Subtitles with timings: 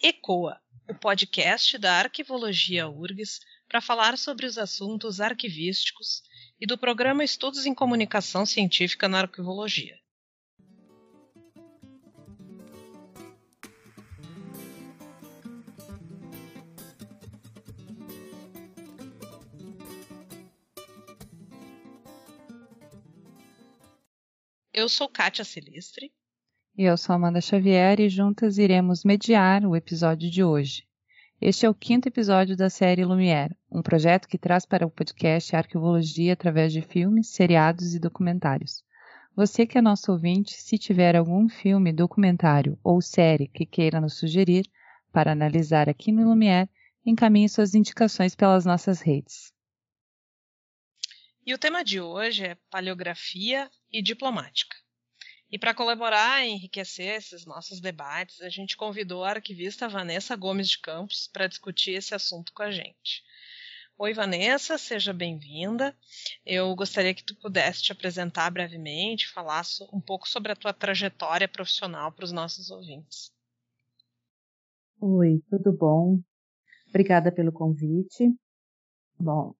[0.00, 6.22] ECOA, o podcast da Arquivologia URGS para falar sobre os assuntos arquivísticos
[6.60, 9.98] e do programa Estudos em Comunicação Científica na Arquivologia.
[24.72, 26.12] Eu sou Kátia Silestre.
[26.78, 30.86] E eu sou Amanda Xavier e juntas iremos mediar o episódio de hoje.
[31.40, 35.56] Este é o quinto episódio da série Lumière, um projeto que traz para o podcast
[35.56, 38.84] arquivologia através de filmes, seriados e documentários.
[39.34, 44.14] Você que é nosso ouvinte, se tiver algum filme, documentário ou série que queira nos
[44.16, 44.64] sugerir
[45.12, 46.70] para analisar aqui no Lumière,
[47.04, 49.52] encaminhe suas indicações pelas nossas redes.
[51.44, 54.76] E o tema de hoje é paleografia e diplomática.
[55.50, 60.68] E para colaborar e enriquecer esses nossos debates, a gente convidou a arquivista Vanessa Gomes
[60.68, 63.24] de Campos para discutir esse assunto com a gente.
[63.96, 65.96] Oi, Vanessa, seja bem-vinda.
[66.44, 71.48] Eu gostaria que tu pudesse te apresentar brevemente, falar um pouco sobre a tua trajetória
[71.48, 73.32] profissional para os nossos ouvintes.
[75.00, 76.20] Oi, tudo bom?
[76.90, 78.32] Obrigada pelo convite.
[79.18, 79.54] Bom,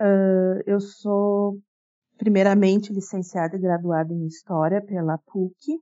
[0.00, 1.60] Uh, eu sou,
[2.24, 5.78] primeiramente, licenciada e graduada em História pela PUC.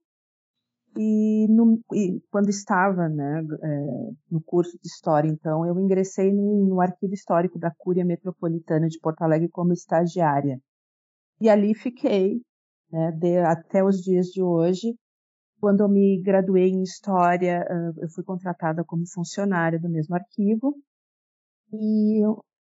[0.98, 6.66] E, no, e quando estava né, é, no curso de História, então, eu ingressei no,
[6.66, 10.58] no Arquivo Histórico da Cúria Metropolitana de Porto Alegre como estagiária.
[11.40, 12.40] E ali fiquei
[12.90, 14.94] né, de, até os dias de hoje.
[15.60, 17.64] Quando eu me graduei em História,
[17.98, 20.74] eu fui contratada como funcionária do mesmo arquivo.
[21.72, 22.20] E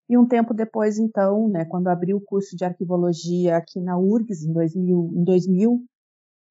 [0.09, 4.45] e um tempo depois, então, né, quando abri o curso de arquivologia aqui na URGS,
[4.45, 5.85] em 2000, em 2000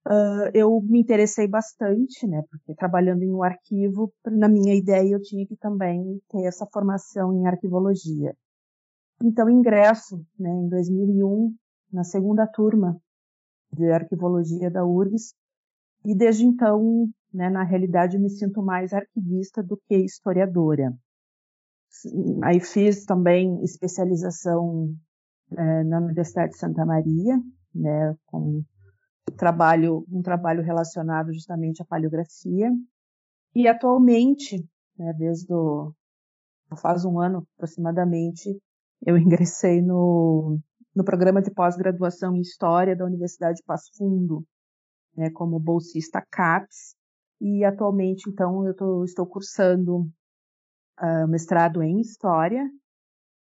[0.07, 5.23] uh, eu me interessei bastante, né, porque trabalhando em um arquivo, na minha ideia, eu
[5.23, 8.35] tinha que também ter essa formação em arquivologia.
[9.23, 11.55] Então, ingresso né, em 2001
[11.93, 13.01] na segunda turma
[13.73, 15.35] de arquivologia da URGS,
[16.05, 20.95] e desde então, né, na realidade, eu me sinto mais arquivista do que historiadora.
[22.43, 24.95] Aí fiz também especialização
[25.53, 27.39] é, na Universidade de Santa Maria,
[27.75, 28.63] né, com
[29.37, 32.71] trabalho, um trabalho relacionado justamente à paleografia.
[33.55, 34.65] E atualmente,
[34.99, 35.93] né, desde o,
[36.77, 38.59] faz um ano aproximadamente,
[39.05, 40.59] eu ingressei no,
[40.95, 44.45] no programa de pós-graduação em História da Universidade de Passo Fundo,
[45.17, 46.95] né, como bolsista CAPES,
[47.41, 50.11] e atualmente, então, eu tô, estou cursando
[51.01, 52.69] uh, mestrado em História,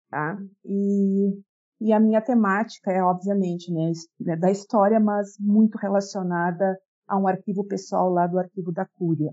[0.10, 0.38] tá?
[0.64, 1.42] E,
[1.82, 3.92] e a minha temática é, obviamente, né,
[4.28, 9.32] é da história, mas muito relacionada a um arquivo pessoal lá do Arquivo da Cúria.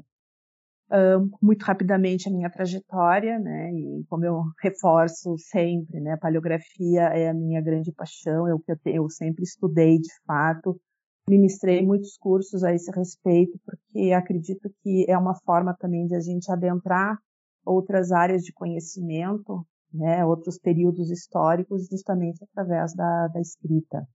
[0.91, 7.05] Uh, muito rapidamente a minha trajetória, né, e como eu reforço sempre, né, a paleografia
[7.05, 10.79] é a minha grande paixão, é o que eu, eu sempre estudei de fato,
[11.27, 16.21] ministrei muitos cursos a esse respeito, porque acredito que é uma forma também de a
[16.21, 17.17] gente adentrar
[17.65, 24.07] outras áreas de conhecimento, né, outros períodos históricos, justamente através da, da escrita.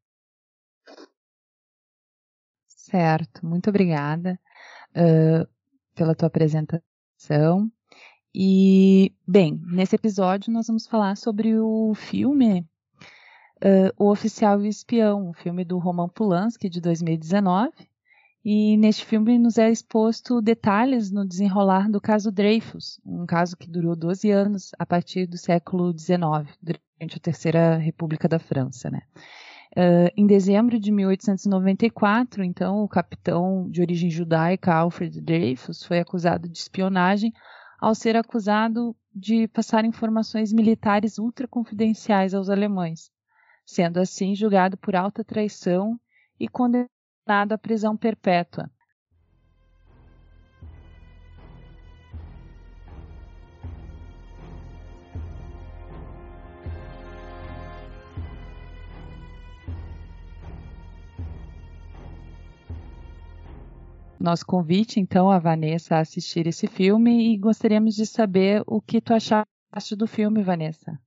[2.68, 4.40] Certo, muito obrigada
[4.92, 5.48] uh,
[5.94, 7.70] pela tua apresentação.
[8.34, 12.62] E, bem, nesse episódio nós vamos falar sobre o filme
[13.58, 17.72] uh, O Oficial e o Espião, um filme do Roman Polanski de 2019,
[18.50, 23.70] e neste filme nos é exposto detalhes no desenrolar do caso Dreyfus, um caso que
[23.70, 28.90] durou 12 anos a partir do século XIX, durante a Terceira República da França.
[28.90, 29.02] Né?
[29.76, 36.48] Uh, em dezembro de 1894, então, o capitão de origem judaica Alfred Dreyfus foi acusado
[36.48, 37.34] de espionagem
[37.82, 43.12] ao ser acusado de passar informações militares ultraconfidenciais aos alemães,
[43.66, 46.00] sendo assim julgado por alta traição
[46.40, 46.96] e condenado
[47.28, 48.72] condenado à prisão perpétua.
[64.20, 69.00] Nosso convite, então, a Vanessa a assistir esse filme e gostaríamos de saber o que
[69.00, 71.00] tu achaste do filme, Vanessa.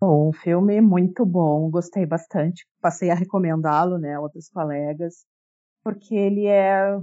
[0.00, 2.64] Um filme muito bom, gostei bastante.
[2.80, 5.24] Passei a recomendá-lo, né, a outros colegas,
[5.82, 6.98] porque ele é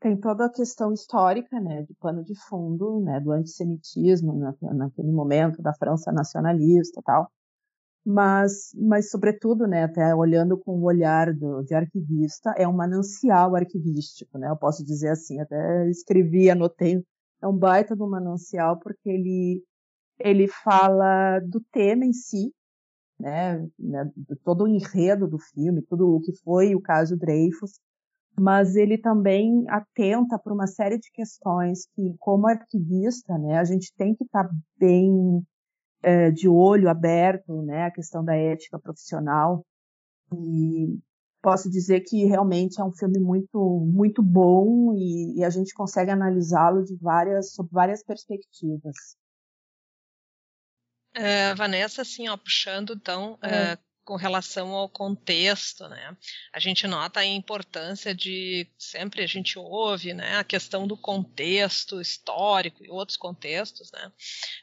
[0.00, 5.10] tem toda a questão histórica, né, de pano de fundo, né, do antissemitismo na, naquele
[5.10, 7.28] momento da França nacionalista, tal.
[8.04, 13.56] Mas, mas sobretudo, né, até olhando com o olhar do, de arquivista, é um manancial
[13.56, 14.48] arquivístico, né?
[14.50, 17.02] Eu posso dizer assim, até escrevi, anotei
[17.42, 19.62] é um baita do manancial porque ele
[20.18, 22.52] ele fala do tema em si,
[23.18, 24.10] né, né
[24.44, 27.80] todo o enredo do filme, tudo o que foi o caso Dreyfus,
[28.38, 33.92] mas ele também atenta para uma série de questões que, como arquivista, né, a gente
[33.96, 35.42] tem que estar tá bem
[36.02, 39.64] é, de olho aberto, né, a questão da ética profissional.
[40.32, 40.98] E
[41.42, 43.58] posso dizer que realmente é um filme muito
[43.92, 48.94] muito bom e, e a gente consegue analisá-lo de várias sob várias perspectivas.
[51.18, 56.16] Uh, Vanessa, assim, ó, puxando então uh, com relação ao contexto, né?
[56.52, 62.00] A gente nota a importância de sempre a gente ouve, né, a questão do contexto
[62.00, 64.12] histórico e outros contextos, né?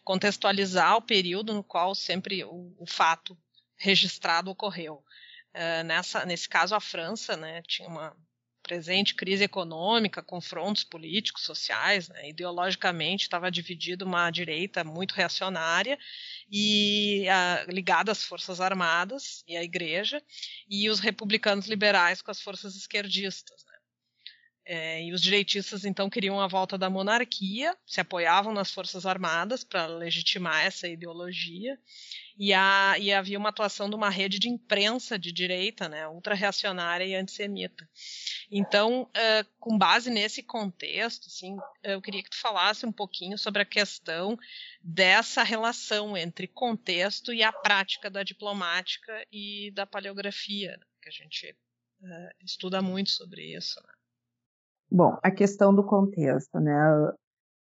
[0.03, 3.37] Contextualizar o período no qual sempre o, o fato
[3.75, 5.03] registrado ocorreu.
[5.53, 8.15] Uh, nessa, nesse caso, a França, né, tinha uma
[8.65, 15.99] presente crise econômica, confrontos políticos, sociais, né, ideologicamente estava dividido uma direita muito reacionária
[16.49, 20.21] e a, ligada às forças armadas e à igreja,
[20.67, 23.63] e os republicanos liberais com as forças esquerdistas.
[23.65, 23.74] Né.
[24.67, 29.63] É, e os direitistas então queriam a volta da monarquia, se apoiavam nas forças armadas
[29.63, 31.77] para legitimar essa ideologia,
[32.37, 37.05] e, a, e, havia uma atuação de uma rede de imprensa de direita, né, ultra-reacionária
[37.05, 37.87] e antissemita.
[38.51, 43.61] Então, uh, com base nesse contexto, assim, eu queria que tu falasse um pouquinho sobre
[43.61, 44.37] a questão
[44.81, 51.11] dessa relação entre contexto e a prática da diplomática e da paleografia, né, que a
[51.13, 51.55] gente
[52.01, 53.79] uh, estuda muito sobre isso.
[53.81, 53.93] Né?
[54.95, 56.73] Bom, a questão do contexto, né?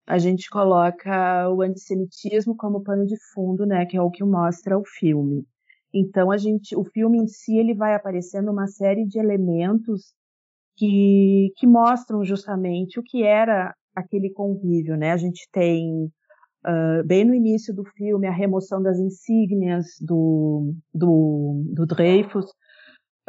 [0.06, 3.84] A gente coloca o antissemitismo como pano de fundo, né?
[3.84, 5.44] Que é o que mostra o filme.
[5.92, 10.14] Então a gente, o filme em si, ele vai aparecendo uma série de elementos
[10.74, 15.12] que, que mostram justamente o que era aquele convívio, né?
[15.12, 16.06] A gente tem
[16.66, 22.46] uh, bem no início do filme a remoção das insígnias do, do, do Dreyfus,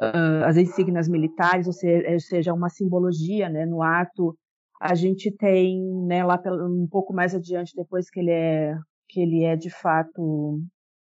[0.02, 3.66] uh, as insígnias militares, ou seja, ou seja, uma simbologia, né?
[3.66, 4.36] No ato
[4.82, 6.24] a gente tem, né?
[6.24, 8.76] Lá um pouco mais adiante, depois que ele é
[9.08, 10.62] que ele é de fato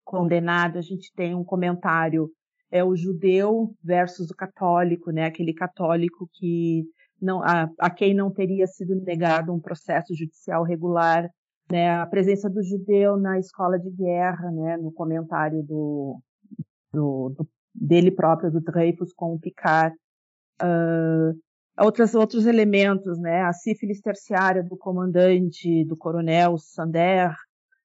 [0.04, 2.30] condenado, a gente tem um comentário
[2.70, 5.24] é o judeu versus o católico, né?
[5.24, 6.84] Aquele católico que
[7.20, 11.28] não a, a quem não teria sido negado um processo judicial regular,
[11.70, 11.90] né?
[11.90, 14.76] A presença do judeu na escola de guerra, né?
[14.76, 16.20] No comentário do,
[16.92, 17.48] do, do
[17.80, 19.94] dele próprio, do Dreyfus com o Picard.
[20.62, 21.38] Uh,
[21.80, 23.42] outros, outros elementos, né?
[23.42, 27.34] A sífilis terciária do comandante, do coronel Sander.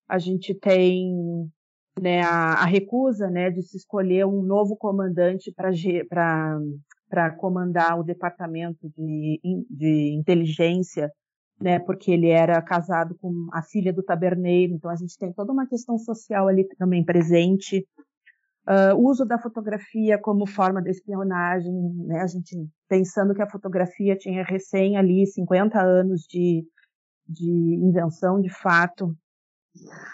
[0.07, 1.49] A gente tem
[1.99, 8.89] né, a, a, recusa né, de se escolher um novo comandante para comandar o departamento
[8.97, 9.39] de,
[9.69, 11.11] de inteligência,
[11.61, 15.51] né, porque ele era casado com a filha do taberneiro, então a gente tem toda
[15.51, 17.87] uma questão social ali também presente.
[18.65, 21.73] Uh, uso da fotografia como forma de espionagem,
[22.05, 22.55] né, a gente
[22.87, 26.65] pensando que a fotografia tinha recém ali 50 anos de,
[27.27, 27.51] de
[27.81, 29.13] invenção de fato,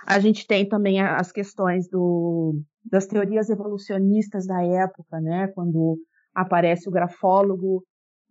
[0.07, 5.99] a gente tem também as questões do, das teorias evolucionistas da época, né, quando
[6.33, 7.83] aparece o grafólogo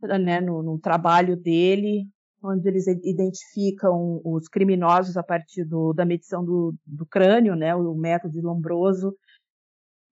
[0.03, 2.07] né, no, no trabalho dele,
[2.43, 7.95] onde eles identificam os criminosos a partir do, da medição do, do, crânio, né, o
[7.95, 9.15] método de Lombroso.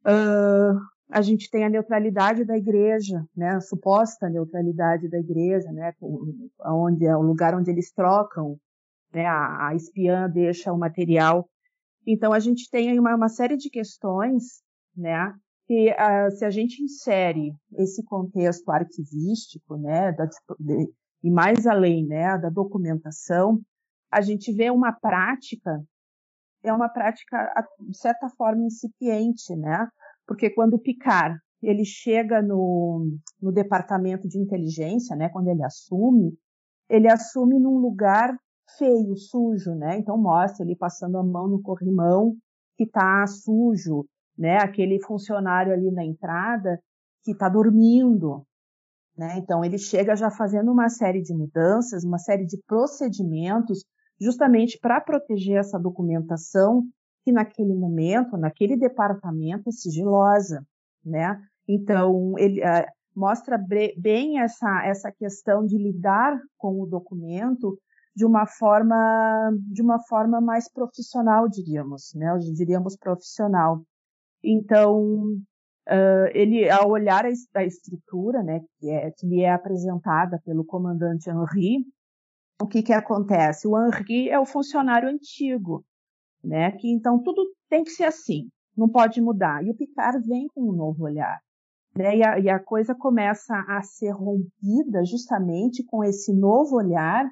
[0.06, 0.78] Uh,
[1.10, 5.92] a gente tem a neutralidade da igreja, né, a suposta neutralidade da igreja, né,
[6.64, 8.58] onde é o lugar onde eles trocam
[9.16, 9.26] né?
[9.26, 11.48] A, a espiã deixa o material.
[12.06, 14.62] Então a gente tem uma, uma série de questões,
[14.94, 15.34] né?
[15.66, 20.12] Que uh, se a gente insere esse contexto arquivístico, né?
[20.12, 20.28] Da,
[20.60, 20.92] de,
[21.24, 22.38] e mais além, né?
[22.38, 23.60] Da documentação,
[24.10, 25.82] a gente vê uma prática
[26.62, 29.88] é uma prática de certa forma incipiente, né?
[30.26, 33.06] Porque quando o Picard ele chega no,
[33.40, 35.28] no departamento de inteligência, né?
[35.28, 36.36] Quando ele assume,
[36.88, 38.36] ele assume num lugar
[38.78, 39.98] feio, sujo, né?
[39.98, 42.34] Então mostra ele passando a mão no corrimão
[42.76, 44.58] que está sujo, né?
[44.58, 46.78] Aquele funcionário ali na entrada
[47.24, 48.44] que está dormindo,
[49.16, 49.38] né?
[49.38, 53.84] Então ele chega já fazendo uma série de mudanças, uma série de procedimentos,
[54.20, 56.84] justamente para proteger essa documentação
[57.24, 60.64] que naquele momento, naquele departamento é sigilosa,
[61.04, 61.40] né?
[61.66, 63.58] Então ele uh, mostra
[63.96, 67.78] bem essa essa questão de lidar com o documento
[68.14, 72.36] de uma forma de uma forma mais profissional, diríamos, né?
[72.54, 73.82] Diríamos profissional.
[74.42, 75.34] Então,
[75.88, 80.64] uh, ele ao olhar a, a, estrutura, né, que é que lhe é apresentada pelo
[80.64, 81.84] comandante Henri,
[82.60, 83.66] o que que acontece?
[83.66, 85.84] O Henri é o funcionário antigo,
[86.42, 86.72] né?
[86.72, 89.64] Que então tudo tem que ser assim, não pode mudar.
[89.64, 91.40] E o Picard vem com um novo olhar.
[91.94, 92.18] Né?
[92.18, 97.26] E, a, e a coisa começa a ser rompida justamente com esse novo olhar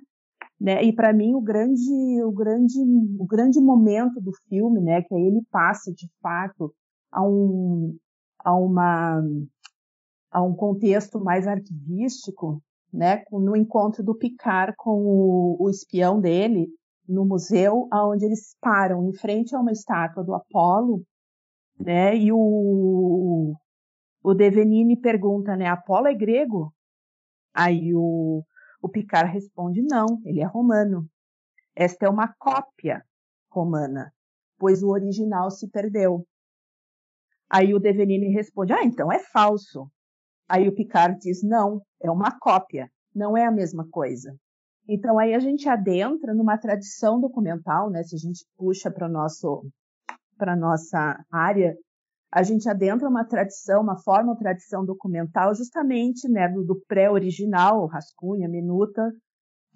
[0.60, 0.82] né?
[0.82, 2.78] E para mim o grande, o grande,
[3.18, 6.74] o grande momento do filme, né, que aí ele passa de fato
[7.10, 7.96] a um,
[8.38, 9.22] a uma,
[10.30, 12.62] a um contexto mais arquivístico,
[12.94, 16.68] né, no encontro do Picard com o, o espião dele
[17.06, 21.02] no museu, aonde eles param em frente a uma estátua do Apolo,
[21.78, 23.54] né, e o,
[24.22, 26.72] o Devenini pergunta, né, Apolo é grego?
[27.52, 28.44] Aí o,
[28.80, 31.08] o Picard responde: não, ele é romano.
[31.74, 33.04] Esta é uma cópia
[33.50, 34.12] romana,
[34.56, 36.24] pois o original se perdeu.
[37.50, 39.90] Aí o Devenini responde: ah, então é falso.
[40.48, 44.34] Aí o Picard diz: não, é uma cópia, não é a mesma coisa.
[44.88, 48.02] Então aí a gente adentra numa tradição documental, né?
[48.02, 49.66] Se a gente puxa para nosso
[50.36, 51.76] para nossa área
[52.34, 57.86] a gente adentra uma tradição, uma forma ou tradição documental justamente né, do, do pré-original,
[57.86, 59.12] rascunha, minuta,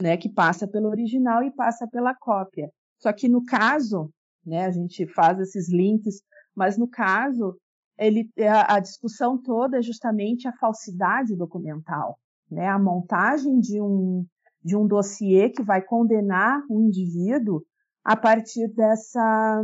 [0.03, 2.69] né, que passa pelo original e passa pela cópia.
[3.01, 4.11] Só que no caso,
[4.45, 6.17] né, a gente faz esses links,
[6.53, 7.57] mas no caso,
[7.99, 12.19] ele, a, a discussão toda é justamente a falsidade documental,
[12.51, 14.25] né, a montagem de um,
[14.65, 17.63] de um dossiê que vai condenar um indivíduo
[18.05, 19.63] a partir dessa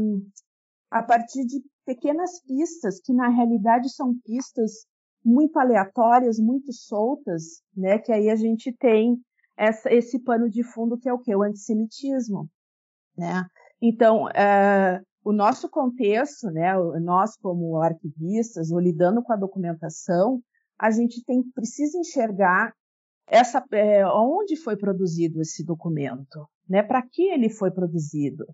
[0.90, 4.86] a partir de pequenas pistas que na realidade são pistas
[5.24, 7.98] muito aleatórias, muito soltas, né?
[7.98, 9.16] Que aí a gente tem
[9.56, 12.48] essa, esse pano de fundo que é o que o antissemitismo,
[13.16, 13.44] né?
[13.80, 16.74] Então é, o nosso contexto, né?
[17.00, 20.42] Nós como arquivistas, ou lidando com a documentação,
[20.78, 22.74] a gente tem precisa enxergar
[23.26, 26.82] essa é, onde foi produzido esse documento, né?
[26.82, 28.44] Para que ele foi produzido?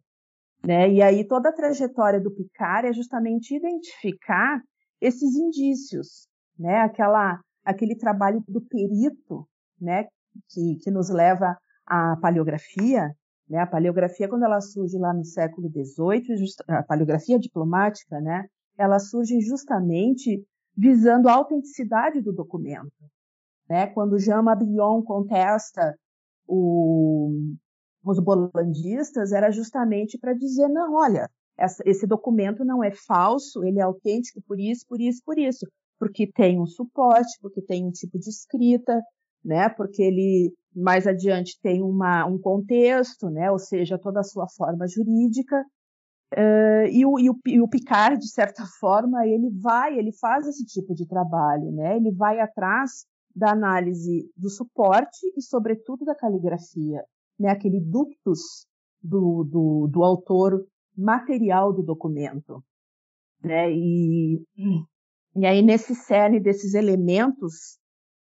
[0.65, 0.93] Né?
[0.93, 4.63] E aí toda a trajetória do Picard é justamente identificar
[5.01, 6.83] esses indícios, né?
[6.83, 9.49] Aquela, aquele trabalho do perito,
[9.81, 10.05] né?
[10.49, 13.11] Que, que nos leva à paleografia,
[13.51, 13.59] né?
[13.59, 16.37] A paleografia quando ela surge lá no século XVIII,
[16.69, 18.47] a paleografia diplomática, né?
[18.79, 20.43] Ela surge justamente
[20.77, 22.93] visando a autenticidade do documento,
[23.69, 23.89] né?
[23.89, 25.95] Quando Jean Mabillon contesta
[26.47, 27.31] o,
[28.05, 31.29] os bolandistas era justamente para dizer, não, olha,
[31.59, 35.67] essa, esse documento não é falso, ele é autêntico por isso, por isso, por isso,
[35.99, 39.03] porque tem um suporte, porque tem um tipo de escrita,
[39.45, 44.47] né, porque ele mais adiante tem uma, um contexto, né, ou seja, toda a sua
[44.49, 45.65] forma jurídica,
[46.35, 50.47] uh, e, o, e, o, e o Picard, de certa forma, ele vai, ele faz
[50.47, 56.15] esse tipo de trabalho, né, ele vai atrás da análise do suporte e, sobretudo, da
[56.15, 57.05] caligrafia
[57.41, 58.67] né, aquele ductus
[59.03, 62.63] do, do, do autor material do documento.
[63.43, 63.73] Né?
[63.73, 64.43] E,
[65.35, 67.79] e aí, nesse cerne desses elementos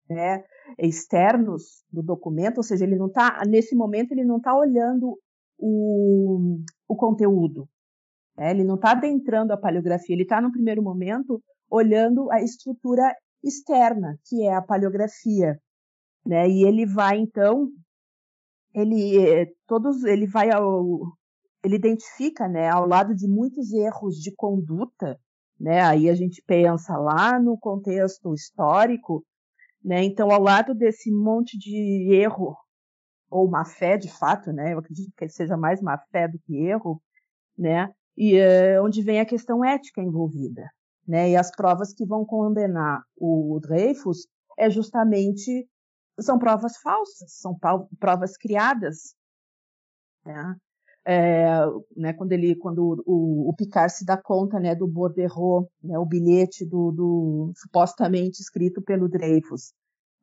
[0.08, 0.44] né,
[0.78, 5.18] externos do documento, ou seja, ele não está, nesse momento, ele não está olhando
[5.58, 7.68] o, o conteúdo,
[8.36, 8.50] né?
[8.50, 14.18] ele não está adentrando a paleografia, ele está, no primeiro momento, olhando a estrutura externa,
[14.24, 15.58] que é a paleografia.
[16.24, 16.48] Né?
[16.48, 17.70] E ele vai, então,
[18.74, 21.16] ele eh, todos ele vai ao
[21.64, 25.18] ele identifica, né, ao lado de muitos erros de conduta,
[25.58, 25.80] né?
[25.80, 29.24] Aí a gente pensa lá no contexto histórico,
[29.84, 30.04] né?
[30.04, 32.56] Então, ao lado desse monte de erro
[33.30, 34.72] ou má fé, de fato, né?
[34.72, 37.02] Eu acredito que seja mais má fé do que erro,
[37.56, 37.92] né?
[38.16, 40.68] E é, onde vem a questão ética envolvida,
[41.06, 41.30] né?
[41.30, 44.26] E as provas que vão condenar o Dreyfus
[44.58, 45.68] é justamente
[46.20, 47.56] são provas falsas, são
[47.98, 49.14] provas criadas.
[50.24, 50.56] Né?
[51.10, 51.48] É,
[51.96, 56.04] né, quando ele, quando o, o, Picard se dá conta, né, do bordereau, né, o
[56.04, 59.72] bilhete do, do, supostamente escrito pelo Dreyfus,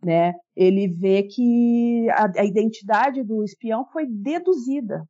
[0.04, 5.04] né, ele vê que a, a identidade do espião foi deduzida,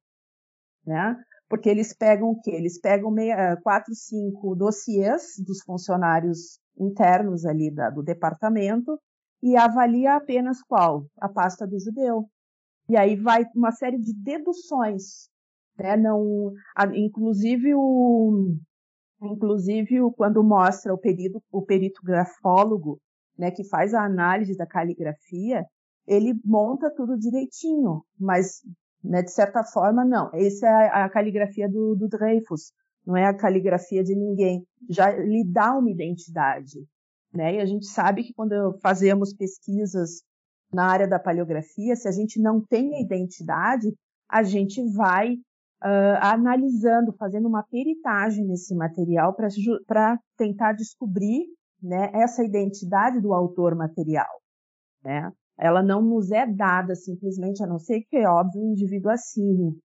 [0.88, 1.18] né,
[1.50, 2.52] porque eles pegam o quê?
[2.52, 8.98] Eles pegam meia, quatro, cinco dossiês dos funcionários internos ali da, do departamento
[9.44, 11.06] e avalia apenas qual?
[11.20, 12.30] A pasta do judeu.
[12.90, 15.30] E aí vai uma série de deduções,
[15.78, 15.98] né?
[15.98, 16.54] Não,
[16.94, 18.56] inclusive o,
[19.22, 23.00] inclusive quando mostra o perito, o perito grafólogo,
[23.38, 25.66] né, que faz a análise da caligrafia,
[26.08, 28.62] ele monta tudo direitinho, mas
[29.04, 30.30] né, de certa forma não.
[30.34, 32.72] Essa é a, a caligrafia do, do Dreyfus,
[33.06, 34.66] não é a caligrafia de ninguém.
[34.90, 36.86] Já lhe dá uma identidade.
[37.34, 37.56] Né?
[37.56, 40.24] E a gente sabe que quando fazemos pesquisas
[40.74, 43.94] na área da paleografia, se a gente não tem a identidade,
[44.28, 45.36] a gente vai
[45.86, 49.36] uh, analisando, fazendo uma peritagem nesse material
[49.86, 51.46] para tentar descobrir
[51.82, 54.42] né, essa identidade do autor material.
[55.04, 55.32] Né?
[55.58, 59.78] Ela não nos é dada simplesmente, a não ser que, é óbvio, o indivíduo assine.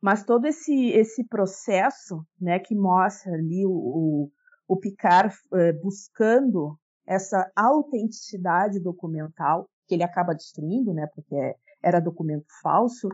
[0.00, 4.30] Mas todo esse, esse processo né, que mostra ali o, o,
[4.68, 11.34] o Picard eh, buscando essa autenticidade documental, que ele acaba destruindo, né, porque
[11.82, 13.08] era documento falso,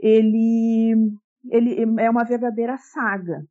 [0.00, 0.94] ele,
[1.50, 3.44] ele é uma verdadeira saga,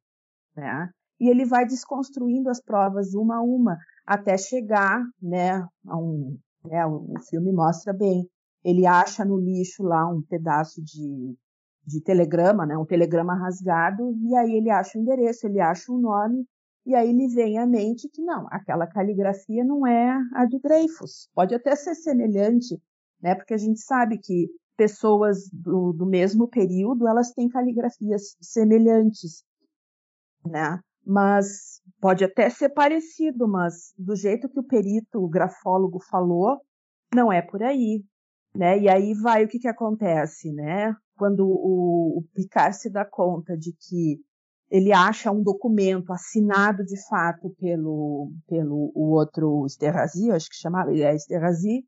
[0.56, 0.90] né?
[1.20, 6.86] E ele vai desconstruindo as provas uma a uma até chegar, né, a um, né,
[6.86, 8.28] o filme mostra bem.
[8.64, 11.38] Ele acha no lixo lá um pedaço de,
[11.86, 16.00] de telegrama, né, um telegrama rasgado, e aí ele acha o endereço, ele acha o
[16.00, 16.46] nome,
[16.86, 21.30] e aí lhe vem à mente que não, aquela caligrafia não é a de Dreyfus.
[21.34, 22.78] Pode até ser semelhante,
[23.22, 23.36] né?
[23.36, 29.44] Porque a gente sabe que pessoas do, do mesmo período elas têm caligrafias semelhantes,
[30.46, 30.80] né?
[31.06, 36.62] Mas pode até ser parecido, mas do jeito que o perito, o grafólogo falou,
[37.14, 38.04] não é por aí,
[38.56, 38.80] né?
[38.80, 40.96] E aí vai o que que acontece, né?
[41.16, 44.20] Quando o, o Picard se dá conta de que
[44.70, 50.92] ele acha um documento assinado de fato pelo, pelo o outro Esterhazy, acho que chamava,
[50.92, 51.86] ele é Esterhazy,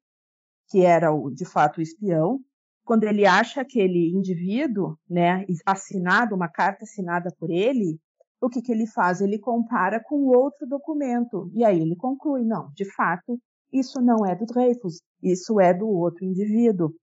[0.70, 2.40] que era o, de fato o espião.
[2.86, 8.00] Quando ele acha aquele indivíduo, né, assinado, uma carta assinada por ele,
[8.40, 9.22] o que, que ele faz?
[9.22, 11.52] Ele compara com outro documento.
[11.54, 13.40] E aí ele conclui, não, de fato,
[13.74, 16.94] isso não é do Dreyfus, isso é do outro indivíduo.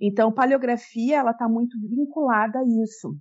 [0.00, 3.16] Então, paleografia, ela está muito vinculada a isso,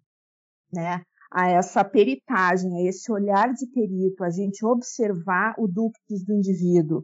[0.73, 1.01] né?
[1.35, 7.03] a essa peritagem, a esse olhar de perito, a gente observar o ductus do indivíduo.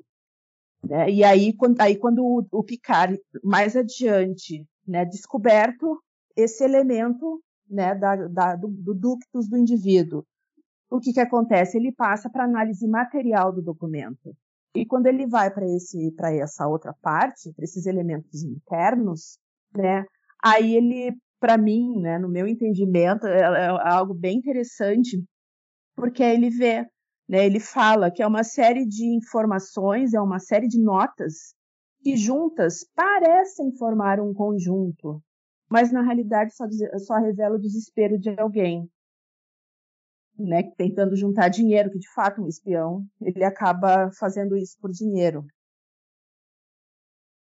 [0.84, 1.10] Né?
[1.10, 6.02] E aí quando, aí, quando o, o Picard, mais adiante, né, descoberto
[6.36, 10.26] esse elemento né, da, da, do, do ductus do indivíduo,
[10.90, 11.78] o que, que acontece?
[11.78, 14.36] Ele passa para análise material do documento.
[14.76, 19.38] E quando ele vai para esse para essa outra parte, para esses elementos internos,
[19.76, 20.06] né,
[20.44, 25.24] aí ele para mim, né, no meu entendimento, é, é, algo bem interessante,
[25.96, 26.86] porque ele vê,
[27.28, 31.56] né, ele fala que é uma série de informações, é uma série de notas
[32.02, 35.22] que juntas parecem formar um conjunto,
[35.70, 36.66] mas na realidade só,
[37.00, 38.90] só revela o desespero de alguém,
[40.38, 45.46] né, tentando juntar dinheiro, que de fato um espião, ele acaba fazendo isso por dinheiro.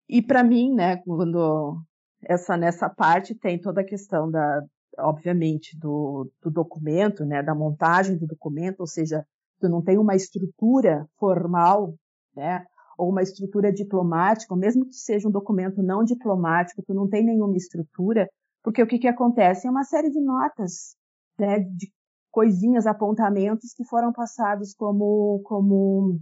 [0.10, 1.82] E para mim, né, quando
[2.22, 4.62] essa nessa parte tem toda a questão da,
[5.00, 9.26] obviamente, do, do documento, né, da montagem do documento, ou seja,
[9.60, 11.96] tu não tem uma estrutura formal,
[12.36, 12.66] né,
[12.98, 17.58] ou uma estrutura diplomática, mesmo que seja um documento não diplomático, tu não tem nenhuma
[17.58, 18.30] estrutura,
[18.64, 19.68] porque o que que acontece?
[19.68, 20.96] É uma série de notas,
[21.38, 21.92] né, de
[22.32, 26.20] coisinhas, apontamentos que foram passados como como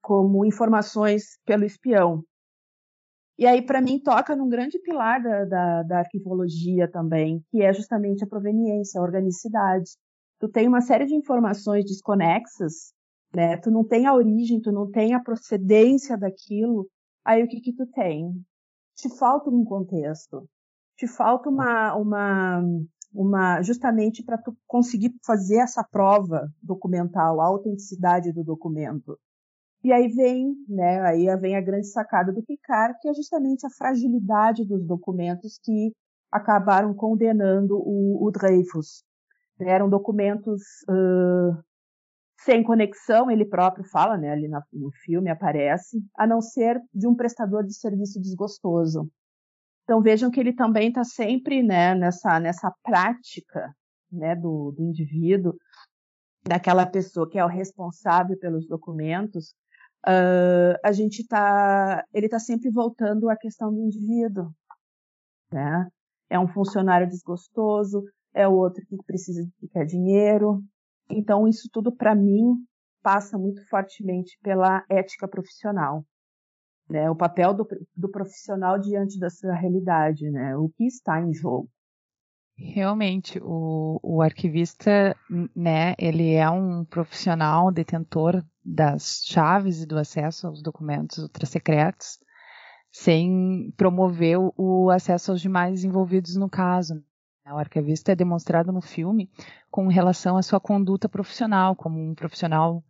[0.00, 2.22] como informações pelo espião.
[3.38, 7.72] E aí, para mim, toca num grande pilar da, da, da, arquivologia também, que é
[7.72, 9.90] justamente a proveniência, a organicidade.
[10.40, 12.94] Tu tem uma série de informações desconexas,
[13.34, 13.56] né?
[13.58, 16.88] Tu não tem a origem, tu não tem a procedência daquilo.
[17.24, 18.32] Aí o que que tu tem?
[18.94, 20.48] Te falta um contexto.
[20.96, 22.62] Te falta uma, uma,
[23.12, 29.18] uma justamente para tu conseguir fazer essa prova documental, a autenticidade do documento.
[29.84, 33.70] E aí vem, né, aí vem a grande sacada do Picard, que é justamente a
[33.70, 35.92] fragilidade dos documentos que
[36.32, 39.04] acabaram condenando o, o Dreyfus.
[39.60, 41.62] Eram documentos uh,
[42.46, 47.14] sem conexão, ele próprio fala, né, ali no filme aparece, a não ser de um
[47.14, 49.10] prestador de serviço desgostoso.
[49.82, 53.74] Então vejam que ele também está sempre né, nessa, nessa prática
[54.10, 55.54] né, do, do indivíduo,
[56.44, 59.48] daquela pessoa que é o responsável pelos documentos,
[60.06, 64.52] uh, a gente está, ele está sempre voltando à questão do indivíduo,
[65.52, 65.88] né?
[66.30, 70.62] É um funcionário desgostoso, é o outro que precisa que quer dinheiro.
[71.10, 72.56] Então isso tudo para mim
[73.02, 76.04] passa muito fortemente pela ética profissional,
[76.88, 77.08] né?
[77.10, 80.56] O papel do, do profissional diante da sua realidade, né?
[80.56, 81.68] O que está em jogo.
[82.58, 85.14] Realmente, o, o arquivista,
[85.54, 92.18] né, ele é um profissional detentor das chaves e do acesso aos documentos ultrasecretos,
[92.90, 97.04] sem promover o, acesso aos demais envolvidos no caso.
[97.52, 99.30] O arquivista é demonstrado no filme
[99.70, 102.82] com relação à sua conduta profissional, como um profissional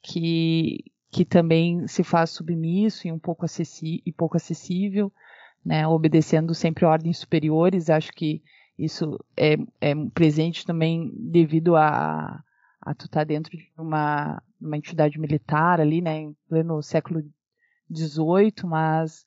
[0.00, 5.12] que, que também se faz submisso e um pouco, acessi e pouco acessível,
[5.64, 7.90] né, obedecendo sempre ordens superiores.
[7.90, 8.42] Acho que
[8.78, 12.42] isso é, é presente também devido a,
[12.80, 17.22] a tu estar tá dentro de uma, uma entidade militar ali, né, em pleno século
[17.92, 19.24] XVIII, mas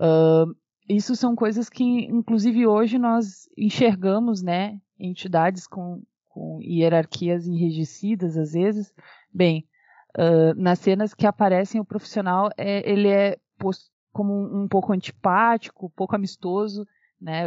[0.00, 0.54] uh,
[0.88, 8.52] isso são coisas que, inclusive, hoje nós enxergamos, né, entidades com, com hierarquias enrijecidas, às
[8.52, 8.92] vezes.
[9.32, 9.66] Bem,
[10.18, 14.92] uh, nas cenas que aparecem, o profissional, é, ele é posto como um, um pouco
[14.92, 16.86] antipático, pouco amistoso,
[17.20, 17.46] né,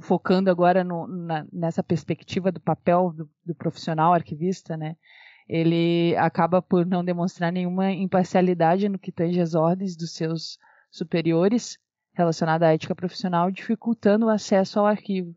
[0.00, 4.96] focando agora no, na, nessa perspectiva do papel do, do, profissional arquivista, né,
[5.48, 10.58] ele acaba por não demonstrar nenhuma imparcialidade no que tange as ordens dos seus
[10.90, 11.78] superiores
[12.18, 15.34] relacionada à ética profissional, dificultando o acesso ao arquivo.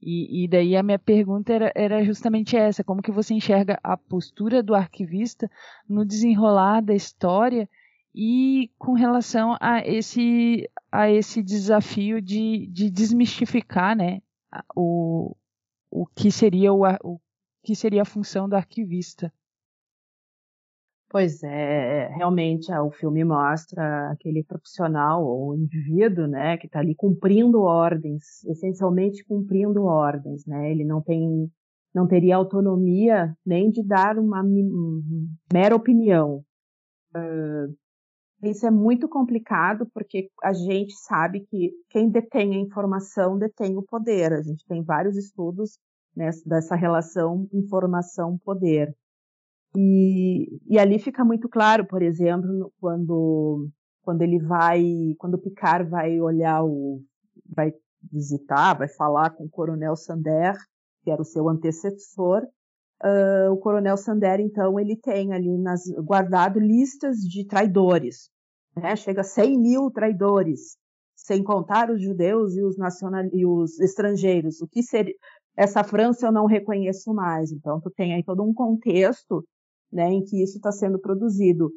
[0.00, 3.96] E, e daí a minha pergunta era, era, justamente essa: como que você enxerga a
[3.96, 5.50] postura do arquivista
[5.88, 7.68] no desenrolar da história
[8.14, 14.20] e com relação a esse, a esse desafio de, de desmistificar né,
[14.76, 15.34] o,
[15.90, 17.18] o, que seria o, o
[17.62, 19.32] que seria a função do arquivista?
[21.14, 27.60] Pois é, realmente o filme mostra aquele profissional ou indivíduo, né, que está ali cumprindo
[27.60, 30.72] ordens, essencialmente cumprindo ordens, né?
[30.72, 31.48] Ele não tem,
[31.94, 34.42] não teria autonomia nem de dar uma
[35.52, 36.42] mera opinião.
[37.14, 37.72] Uh,
[38.42, 43.84] isso é muito complicado porque a gente sabe que quem detém a informação detém o
[43.84, 44.32] poder.
[44.32, 45.78] A gente tem vários estudos
[46.16, 48.92] né, dessa relação informação-poder.
[49.76, 53.68] E, e ali fica muito claro, por exemplo, quando
[54.04, 54.82] quando ele vai,
[55.18, 57.00] quando o Picard vai olhar o,
[57.48, 57.72] vai
[58.12, 60.54] visitar, vai falar com o Coronel Sander,
[61.02, 62.42] que era o seu antecessor,
[63.02, 68.28] uh, o Coronel Sander, então, ele tem ali nas, guardado listas de traidores,
[68.76, 68.94] né?
[68.94, 70.76] Chega a 100 mil traidores,
[71.16, 74.60] sem contar os judeus e os, nacional, e os estrangeiros.
[74.60, 75.14] O que seria,
[75.56, 77.52] essa França eu não reconheço mais.
[77.52, 79.44] Então, tu tem aí todo um contexto
[79.94, 81.72] né, em que isso está sendo produzido.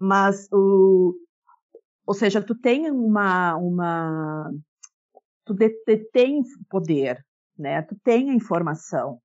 [0.00, 1.14] Mas o,
[2.06, 4.50] ou seja, tu tem uma, uma,
[5.44, 7.24] tu detém poder,
[7.56, 7.82] né?
[7.82, 9.20] Tu tem a informação.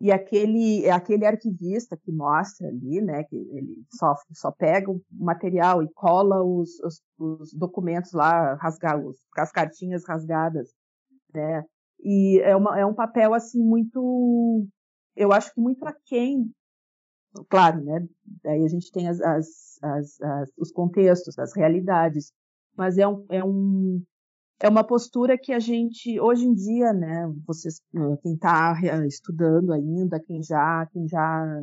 [0.00, 5.82] E aquele, aquele arquivista que mostra ali, né, que ele só, só pega o material
[5.82, 10.70] e cola os, os, os documentos lá, rasgar, os, as cartinhas rasgadas,
[11.34, 11.64] né?
[12.02, 14.66] E é, uma, é um papel, assim, muito,
[15.14, 16.50] eu acho que muito aquém
[17.48, 18.06] claro, né?
[18.46, 19.46] Aí a gente tem as, as,
[19.82, 20.18] as,
[20.58, 22.32] os contextos, as realidades,
[22.76, 24.02] mas é um, é um
[24.62, 27.32] é uma postura que a gente hoje em dia, né?
[27.46, 27.80] Vocês,
[28.22, 28.74] quem está
[29.06, 31.62] estudando ainda, quem já quem já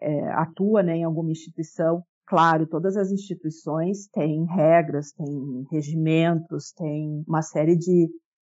[0.00, 7.22] é, atua, né, em alguma instituição, claro, todas as instituições têm regras, têm regimentos, têm
[7.26, 8.08] uma série de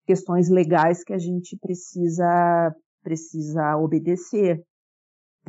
[0.07, 4.63] questões legais que a gente precisa precisa obedecer.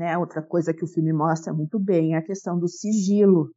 [0.01, 0.17] Né?
[0.17, 3.51] Outra coisa que o filme mostra muito bem é a questão do sigilo,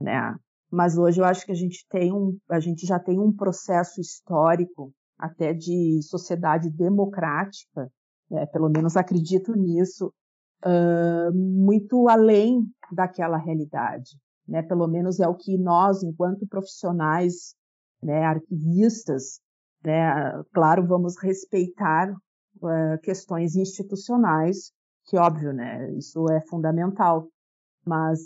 [0.00, 0.34] né?
[0.70, 4.00] Mas hoje eu acho que a gente tem um, a gente já tem um processo
[4.00, 7.92] histórico até de sociedade democrática,
[8.30, 8.46] né?
[8.46, 10.10] pelo menos acredito nisso,
[10.64, 14.62] uh, muito além daquela realidade, né?
[14.62, 17.54] Pelo menos é o que nós, enquanto profissionais,
[18.02, 19.40] né, arquivistas,
[19.84, 24.74] né, claro, vamos respeitar uh, questões institucionais
[25.06, 25.92] que óbvio, né?
[25.92, 27.28] Isso é fundamental.
[27.84, 28.20] Mas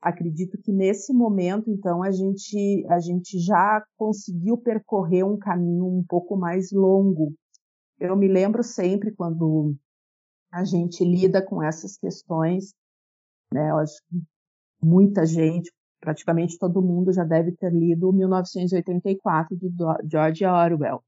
[0.00, 6.04] acredito que nesse momento, então, a gente, a gente já conseguiu percorrer um caminho um
[6.06, 7.32] pouco mais longo.
[7.98, 9.74] Eu me lembro sempre quando
[10.52, 12.74] a gente lida com essas questões,
[13.52, 13.70] né?
[13.70, 14.20] Eu acho que
[14.82, 19.68] muita gente, praticamente todo mundo já deve ter lido 1984 de
[20.10, 21.02] George Orwell.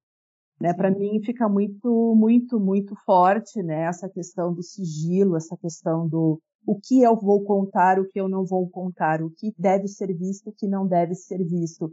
[0.60, 6.08] Né, para mim fica muito, muito, muito forte né, essa questão do sigilo, essa questão
[6.08, 9.88] do o que eu vou contar, o que eu não vou contar, o que deve
[9.88, 11.90] ser visto, o que não deve ser visto.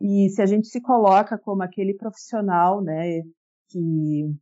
[0.00, 3.22] E se a gente se coloca como aquele profissional, né,
[3.68, 4.34] que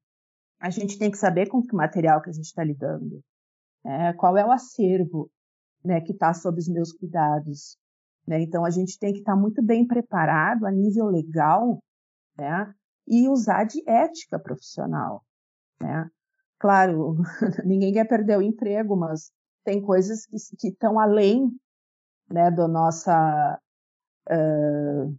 [0.59, 3.21] a gente tem que saber com que material que a gente está lidando,
[3.85, 5.31] né, qual é o acervo,
[5.85, 7.77] né, que está sob os meus cuidados,
[8.27, 8.41] né.
[8.41, 11.79] Então a gente tem que estar tá muito bem preparado a nível legal,
[12.39, 12.73] né,
[13.07, 15.25] e usar de ética profissional,
[15.81, 16.09] né?
[16.59, 17.17] Claro,
[17.65, 19.31] ninguém quer perder o emprego, mas
[19.65, 20.27] tem coisas
[20.59, 21.51] que estão além,
[22.31, 23.61] né, da nossa,
[24.31, 25.19] uh,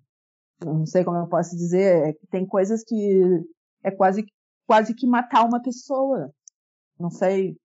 [0.63, 3.43] não sei como eu posso dizer, é que tem coisas que
[3.83, 4.25] é quase
[4.65, 6.31] quase que matar uma pessoa.
[6.99, 7.57] Não sei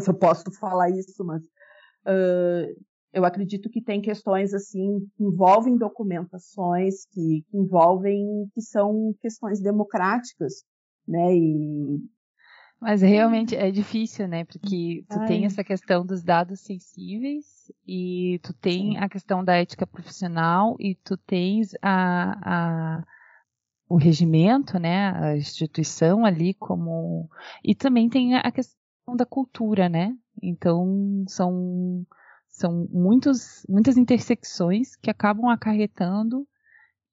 [0.00, 5.76] se eu posso falar isso, mas uh, eu acredito que tem questões assim que envolvem
[5.76, 10.64] documentações, que, que envolvem que são questões democráticas,
[11.06, 11.34] né?
[11.34, 12.00] E
[12.80, 14.44] mas realmente é difícil, né?
[14.44, 15.26] Porque tu Ai.
[15.26, 20.94] tem essa questão dos dados sensíveis e tu tem a questão da ética profissional e
[20.96, 23.04] tu tens a, a,
[23.88, 25.12] o regimento, né?
[25.12, 27.30] A instituição ali como
[27.64, 30.14] e também tem a questão da cultura, né?
[30.42, 32.04] Então são
[32.54, 36.46] são muitos, muitas intersecções que acabam acarretando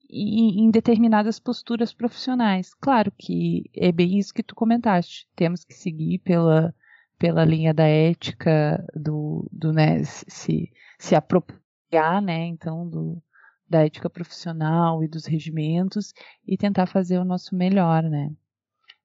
[0.07, 2.75] em, em, determinadas posturas profissionais.
[2.75, 5.27] Claro que é bem isso que tu comentaste.
[5.35, 6.75] Temos que seguir pela,
[7.17, 13.19] pela linha da ética, do, do né, se, se apropriar, né, então, do,
[13.67, 16.13] da ética profissional e dos regimentos
[16.45, 18.31] e tentar fazer o nosso melhor, né.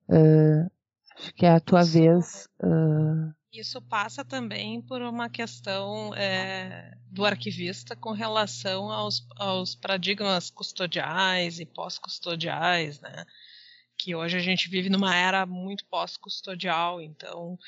[0.06, 0.70] Uh,
[1.16, 2.46] acho que é a tua vez.
[2.62, 10.50] Uh, isso passa também por uma questão é, do arquivista com relação aos, aos paradigmas
[10.50, 13.24] custodiais e pós-custodiais, né?
[13.96, 17.58] Que hoje a gente vive numa era muito pós-custodial, então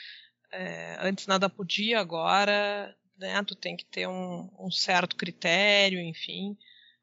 [0.53, 6.57] é, antes nada podia, agora né, tu tem que ter um, um certo critério, enfim.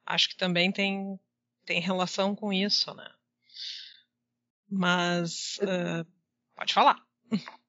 [0.06, 1.20] Acho que também tem,
[1.66, 3.10] tem relação com isso, né?
[4.70, 6.06] Mas uh,
[6.56, 7.04] pode falar.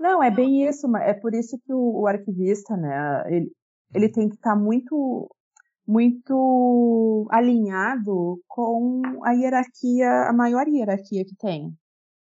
[0.00, 3.52] Não, é bem isso, é por isso que o, o arquivista, né, ele,
[3.94, 5.30] ele tem que estar tá muito
[5.86, 11.74] muito alinhado com a hierarquia, a maior hierarquia que tem,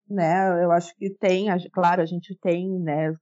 [0.09, 0.63] né?
[0.63, 3.13] Eu acho que tem, claro, a gente tem, né,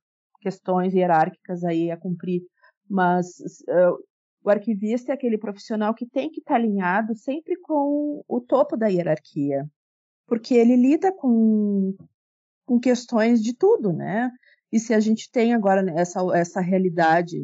[0.40, 2.42] questões hierárquicas aí a cumprir,
[2.88, 3.26] mas
[3.68, 3.98] uh,
[4.44, 8.76] o arquivista é aquele profissional que tem que estar tá alinhado sempre com o topo
[8.76, 9.66] da hierarquia,
[10.26, 11.96] porque ele lida com
[12.68, 14.30] com questões de tudo, né?
[14.70, 17.38] E se a gente tem agora essa, essa realidade,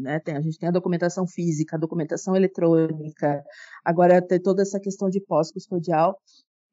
[0.00, 3.42] né, tem, a gente tem a documentação física, a documentação eletrônica,
[3.84, 6.16] agora tem toda essa questão de pós-custodial,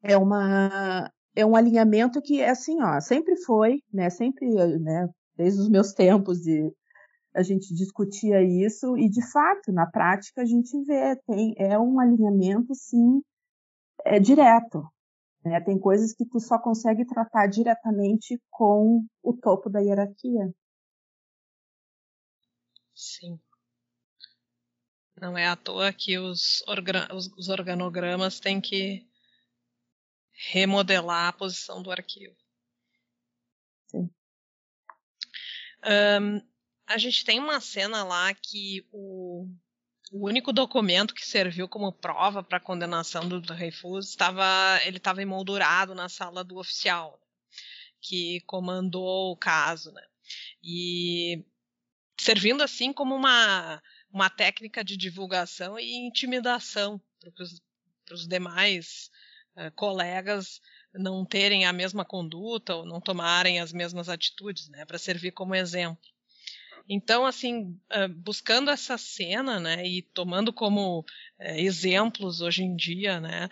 [0.04, 4.48] é uma é um alinhamento que é assim, ó, sempre foi, né, sempre,
[4.80, 6.72] né, desde os meus tempos de
[7.34, 12.00] a gente discutia isso e de fato na prática a gente vê tem é um
[12.00, 13.22] alinhamento sim
[14.06, 14.84] é direto,
[15.44, 15.62] né?
[15.62, 20.54] Tem coisas que tu só consegue tratar diretamente com o topo da hierarquia.
[22.94, 23.40] Sim.
[25.20, 26.64] Não é à toa que os,
[27.38, 29.06] os organogramas têm que
[30.52, 32.36] remodelar a posição do arquivo.
[33.88, 34.10] Sim.
[35.86, 36.42] Um,
[36.88, 39.48] a gente tem uma cena lá que o
[40.12, 45.22] o único documento que serviu como prova para a condenação do Dreyfus estava ele estava
[45.22, 47.20] emoldurado na sala do oficial
[48.02, 50.04] que comandou o caso, né?
[50.64, 51.44] E
[52.20, 59.12] servindo assim como uma uma técnica de divulgação e intimidação para os demais
[59.56, 60.60] uh, colegas
[60.94, 65.54] não terem a mesma conduta ou não tomarem as mesmas atitudes, né, para servir como
[65.54, 66.02] exemplo.
[66.90, 67.80] Então, assim,
[68.18, 71.06] buscando essa cena, né, e tomando como
[71.40, 73.48] exemplos hoje em dia, né,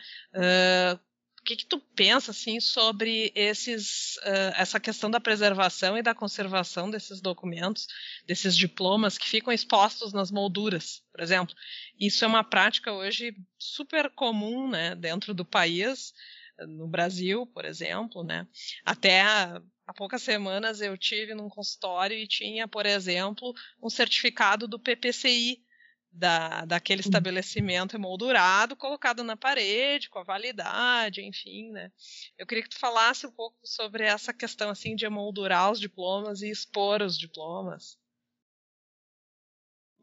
[1.40, 4.18] o que, que tu pensa assim sobre esses,
[4.56, 7.88] essa questão da preservação e da conservação desses documentos,
[8.26, 11.56] desses diplomas que ficam expostos nas molduras, por exemplo?
[11.98, 16.12] Isso é uma prática hoje super comum, né, dentro do país,
[16.68, 18.48] no Brasil, por exemplo, né?
[18.84, 19.22] Até
[19.88, 25.64] há poucas semanas eu tive num consultório e tinha, por exemplo, um certificado do PPCI
[26.12, 27.08] da, daquele uhum.
[27.08, 31.92] estabelecimento emoldurado colocado na parede com a validade, enfim, né?
[32.38, 36.42] Eu queria que tu falasse um pouco sobre essa questão assim de emoldurar os diplomas
[36.42, 37.98] e expor os diplomas.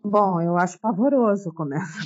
[0.03, 1.99] Bom, eu acho pavoroso começa.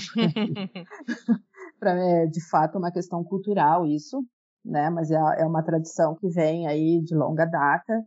[1.78, 4.24] para mim é de fato uma questão cultural isso,
[4.64, 4.90] né?
[4.90, 8.04] Mas é, é uma tradição que vem aí de longa data.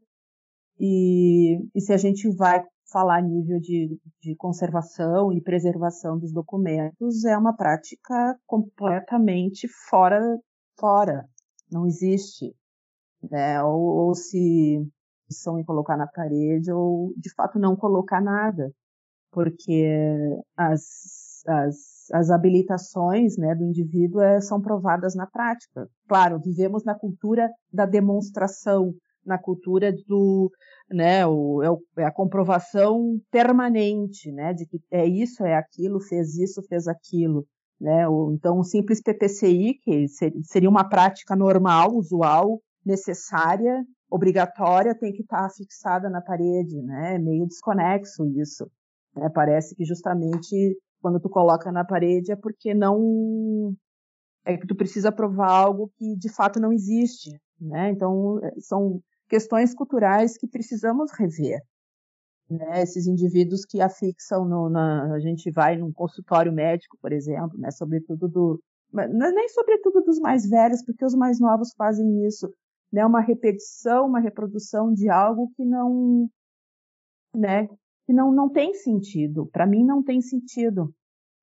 [0.80, 6.34] E, e se a gente vai falar a nível de, de conservação e preservação dos
[6.34, 10.20] documentos, é uma prática completamente fora,
[10.80, 11.26] fora,
[11.72, 12.54] não existe.
[13.30, 13.62] Né?
[13.64, 14.86] Ou, ou se
[15.30, 18.72] são em colocar na parede, ou de fato não colocar nada,
[19.32, 19.88] porque
[20.58, 21.76] as, as
[22.12, 25.88] as habilitações né, do indivíduo é, são provadas na prática.
[26.08, 28.94] Claro, vivemos na cultura da demonstração,
[29.26, 30.52] na cultura do,
[30.90, 36.36] né, o, é, é a comprovação permanente, né, de que é isso, é aquilo, fez
[36.38, 37.46] isso, fez aquilo,
[37.80, 40.06] né, então o simples PPCI, que
[40.44, 47.20] seria uma prática normal, usual, necessária, obrigatória, tem que estar fixada na parede, né, é
[47.20, 48.70] meio desconexo isso.
[49.16, 49.30] Né?
[49.34, 53.76] Parece que justamente quando tu coloca na parede é porque não
[54.46, 57.90] é que tu precisa provar algo que de fato não existe, né?
[57.90, 61.60] Então são questões culturais que precisamos rever.
[62.50, 62.82] Né?
[62.82, 67.72] Esses indivíduos que afixam no, na, a gente vai num consultório médico, por exemplo, né?
[67.72, 68.62] Sobretudo do
[68.94, 72.52] nem sobretudo dos mais velhos, porque os mais novos fazem isso,
[72.92, 73.06] né?
[73.06, 76.30] Uma repetição, uma reprodução de algo que não,
[77.34, 77.70] né?
[78.12, 79.46] Que não não tem sentido.
[79.54, 80.94] Para mim não tem sentido.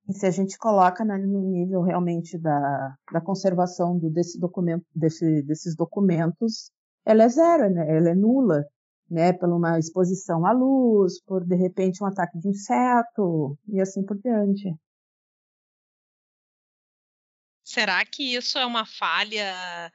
[0.06, 5.40] E se a gente coloca no nível realmente da, da conservação do, desse documento, desse,
[5.44, 6.70] desses documentos,
[7.06, 7.86] ela é zero, né?
[7.88, 8.66] ela é nula,
[9.10, 9.32] né?
[9.32, 14.18] Por uma exposição à luz, por de repente um ataque de inseto e assim por
[14.18, 14.70] diante.
[17.64, 19.90] Será que isso é uma falha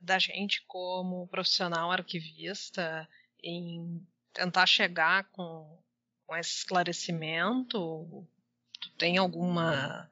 [0.00, 3.08] da gente como profissional arquivista
[3.42, 4.00] em
[4.32, 5.81] tentar chegar com,
[6.32, 8.26] com esse esclarecimento?
[8.80, 10.08] Tu tem alguma,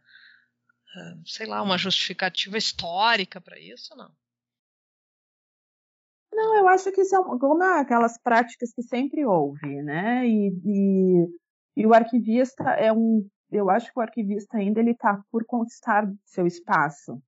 [0.94, 4.12] ah, sei lá, uma justificativa histórica para isso, não?
[6.30, 10.26] Não, eu acho que são como aquelas práticas que sempre houve, né?
[10.26, 11.26] E, e,
[11.78, 16.06] e, o arquivista é um, eu acho que o arquivista ainda ele está por conquistar
[16.26, 17.20] seu espaço.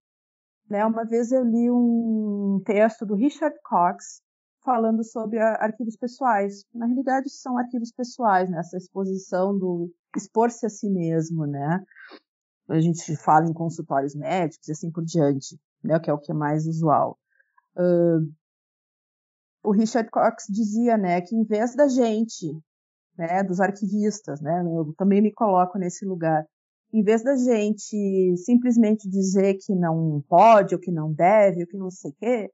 [0.69, 0.85] Né?
[0.85, 4.23] Uma vez eu li um texto do Richard Cox
[4.65, 6.65] falando sobre arquivos pessoais.
[6.75, 8.61] Na realidade, são arquivos pessoais, né?
[8.75, 11.83] exposição do expor-se a si mesmo, né?
[12.69, 15.99] A gente fala em consultórios médicos e assim por diante, né?
[15.99, 17.19] Que é o que é mais usual.
[17.77, 18.33] Uh,
[19.65, 22.53] o Richard Cox dizia, né, que em vez da gente,
[23.17, 26.45] né, dos arquivistas, né, eu também me coloco nesse lugar,
[26.93, 31.77] em vez da gente simplesmente dizer que não pode, ou que não deve, ou que
[31.77, 32.51] não sei o quê,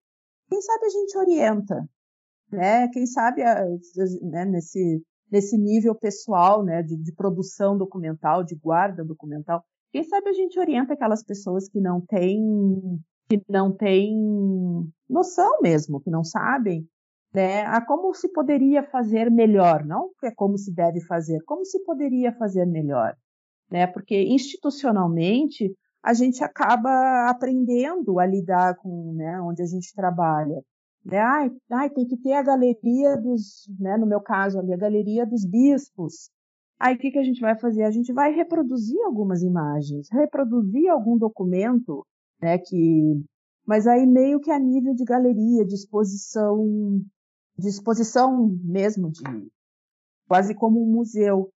[0.49, 1.88] quem sabe a gente orienta,
[2.51, 3.65] né, quem sabe a,
[4.23, 10.29] né, nesse, nesse nível pessoal, né, de, de produção documental, de guarda documental, quem sabe
[10.29, 14.17] a gente orienta aquelas pessoas que não têm que não têm
[15.09, 16.89] noção mesmo, que não sabem,
[17.35, 21.85] né, a como se poderia fazer melhor, não é como se deve fazer, como se
[21.85, 23.15] poderia fazer melhor,
[23.71, 23.87] né?
[23.87, 30.63] Porque institucionalmente a gente acaba aprendendo a lidar com, né, onde a gente trabalha,
[31.11, 31.18] né?
[31.18, 35.25] Ai, ai, tem que ter a galeria dos, né, no meu caso ali, a galeria
[35.27, 36.31] dos bispos.
[36.79, 37.83] Aí o que, que a gente vai fazer?
[37.85, 42.07] A gente vai reproduzir algumas imagens, reproduzir algum documento,
[42.40, 43.23] né, que
[43.66, 47.03] mas aí meio que a nível de galeria, de exposição
[47.59, 49.23] de exposição mesmo, de
[50.29, 51.51] quase como um museu.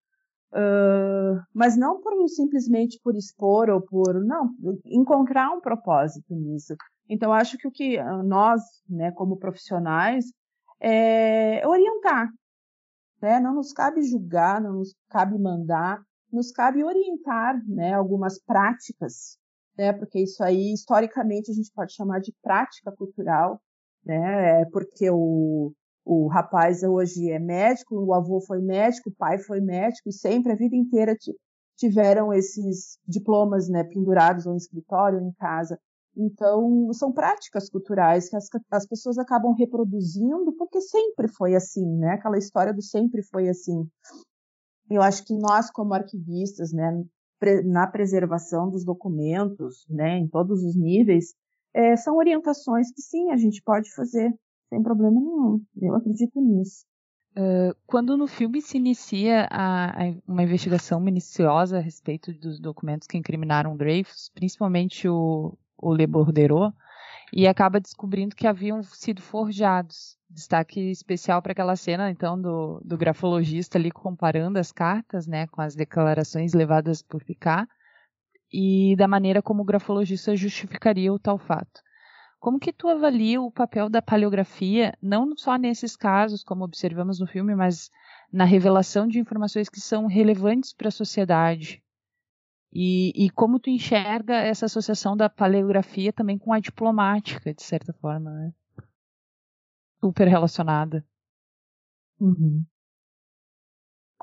[0.53, 4.51] Uh, mas não por simplesmente por expor ou por não
[4.85, 6.75] encontrar um propósito nisso.
[7.09, 10.27] Então acho que o que nós, né, como profissionais,
[10.81, 12.29] é orientar,
[13.21, 13.39] né?
[13.41, 19.39] Não nos cabe julgar, não nos cabe mandar, nos cabe orientar, né, algumas práticas,
[19.79, 19.93] né?
[19.93, 23.61] Porque isso aí historicamente a gente pode chamar de prática cultural,
[24.05, 24.63] né?
[24.63, 25.73] É porque o
[26.05, 30.53] o rapaz hoje é médico, o avô foi médico, o pai foi médico, e sempre,
[30.53, 31.17] a vida inteira,
[31.77, 35.79] tiveram esses diplomas né, pendurados em escritório em casa.
[36.17, 42.13] Então, são práticas culturais que as, as pessoas acabam reproduzindo, porque sempre foi assim, né?
[42.13, 43.89] Aquela história do sempre foi assim.
[44.91, 47.03] Eu acho que nós, como arquivistas, né,
[47.65, 51.35] na preservação dos documentos, né, em todos os níveis,
[51.75, 54.33] é, são orientações que sim, a gente pode fazer
[54.69, 55.61] sem problema nenhum.
[55.81, 56.85] Eu acredito nisso.
[57.33, 63.09] Uh, quando no filme se inicia a, a, uma investigação minuciosa a respeito dos documentos
[63.09, 66.73] que incriminaram Dreyfus, principalmente o, o Le Bordereau,
[67.33, 70.17] e acaba descobrindo que haviam sido forjados.
[70.31, 75.61] Destaque especial para aquela cena, então, do, do grafologista ali comparando as cartas, né, com
[75.61, 77.69] as declarações levadas por Picard,
[78.51, 81.81] e da maneira como o grafologista justificaria o tal fato.
[82.39, 87.27] Como que tu avalia o papel da paleografia, não só nesses casos, como observamos no
[87.27, 87.91] filme, mas
[88.33, 91.82] na revelação de informações que são relevantes para a sociedade?
[92.73, 97.93] E, e, como tu enxerga essa associação da paleografia também com a diplomática, de certa
[97.93, 98.53] forma, né?
[100.01, 101.05] Super relacionada.
[102.19, 102.65] Uhum.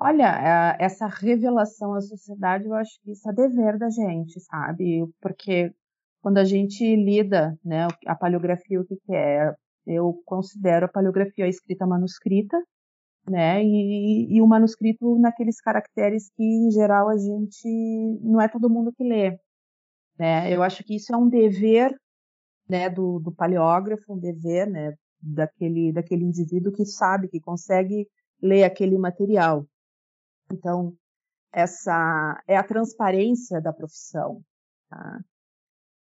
[0.02, 5.06] Olha, essa revelação à sociedade, eu acho que isso é dever da gente, sabe?
[5.22, 5.74] Porque
[6.22, 9.54] quando a gente lida, né, a paleografia, o que, que é?
[9.86, 12.58] Eu considero a paleografia a escrita manuscrita,
[13.28, 17.68] né, e, e o manuscrito naqueles caracteres que, em geral, a gente,
[18.22, 19.40] não é todo mundo que lê,
[20.18, 21.96] né, eu acho que isso é um dever,
[22.68, 28.08] né, do, do paleógrafo, um dever, né, daquele, daquele indivíduo que sabe, que consegue
[28.42, 29.66] ler aquele material.
[30.52, 30.96] Então,
[31.52, 34.42] essa é a transparência da profissão.
[34.90, 35.20] Tá?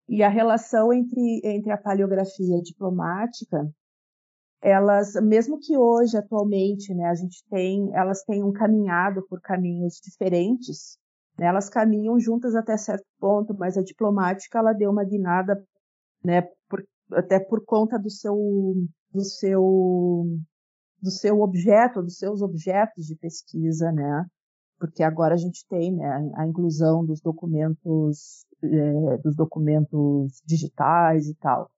[0.08, 3.68] E a relação entre, entre a paleografia diplomática,
[4.64, 10.96] elas, mesmo que hoje, atualmente, né, a gente tem, elas tenham caminhado por caminhos diferentes,
[11.38, 15.62] né, elas caminham juntas até certo ponto, mas a diplomática, ela deu uma guinada,
[16.24, 18.34] né, por, até por conta do seu,
[19.12, 20.24] do seu,
[21.02, 24.24] do seu objeto, dos seus objetos de pesquisa, né,
[24.78, 31.34] porque agora a gente tem né, a inclusão dos documentos, é, dos documentos digitais e
[31.34, 31.70] tal.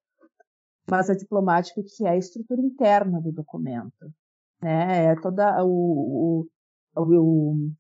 [0.89, 4.13] Mas a diplomática que é a estrutura interna do documento,
[4.63, 6.47] né, é toda o,
[6.97, 7.71] o, o,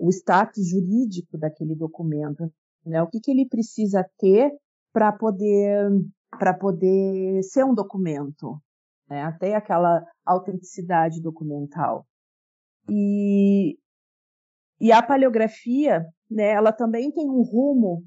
[0.00, 2.52] o status jurídico daquele documento,
[2.84, 4.52] né, o que, que ele precisa ter
[4.92, 5.88] para poder
[6.38, 8.60] para poder ser um documento,
[9.08, 12.06] né, até aquela autenticidade documental.
[12.90, 13.78] E
[14.78, 18.04] e a paleografia, né, ela também tem um rumo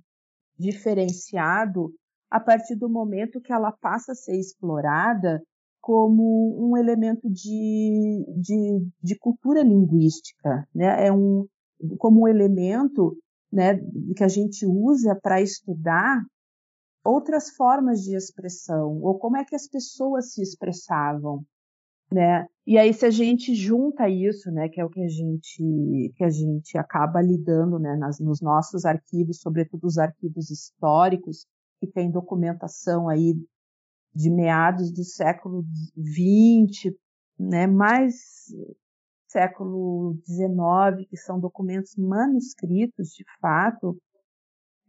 [0.56, 1.92] diferenciado
[2.30, 5.42] a partir do momento que ela passa a ser explorada
[5.82, 11.08] como um elemento de, de, de cultura linguística, né?
[11.08, 11.48] É um
[11.98, 13.18] como um elemento,
[13.52, 13.80] né,
[14.16, 16.22] que a gente usa para estudar
[17.04, 21.44] outras formas de expressão ou como é que as pessoas se expressavam,
[22.12, 22.46] né?
[22.68, 26.24] E aí se a gente junta isso, né, que é o que a gente que
[26.24, 31.46] a gente acaba lidando, né, nas, nos nossos arquivos, sobretudo os arquivos históricos,
[31.80, 33.36] que tem documentação aí
[34.14, 35.64] de meados do século
[35.96, 36.94] XX,
[37.38, 38.48] né, mais
[39.28, 43.98] século XIX, que são documentos manuscritos, de fato,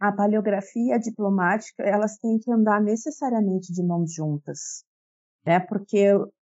[0.01, 4.82] a paleografia e a diplomática, elas têm que andar necessariamente de mãos juntas,
[5.45, 5.61] né?
[5.61, 6.14] Porque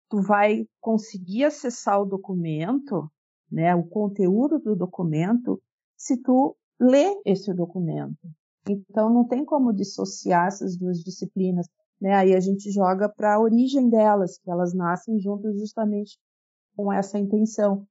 [0.08, 3.10] tu vai conseguir acessar o documento,
[3.50, 5.62] né, o conteúdo do documento,
[5.94, 8.18] se tu lê esse documento.
[8.68, 11.66] Então não tem como dissociar essas duas disciplinas,
[12.00, 12.14] né?
[12.14, 16.18] Aí a gente joga para a origem delas, que elas nascem juntas justamente
[16.76, 17.86] com essa intenção.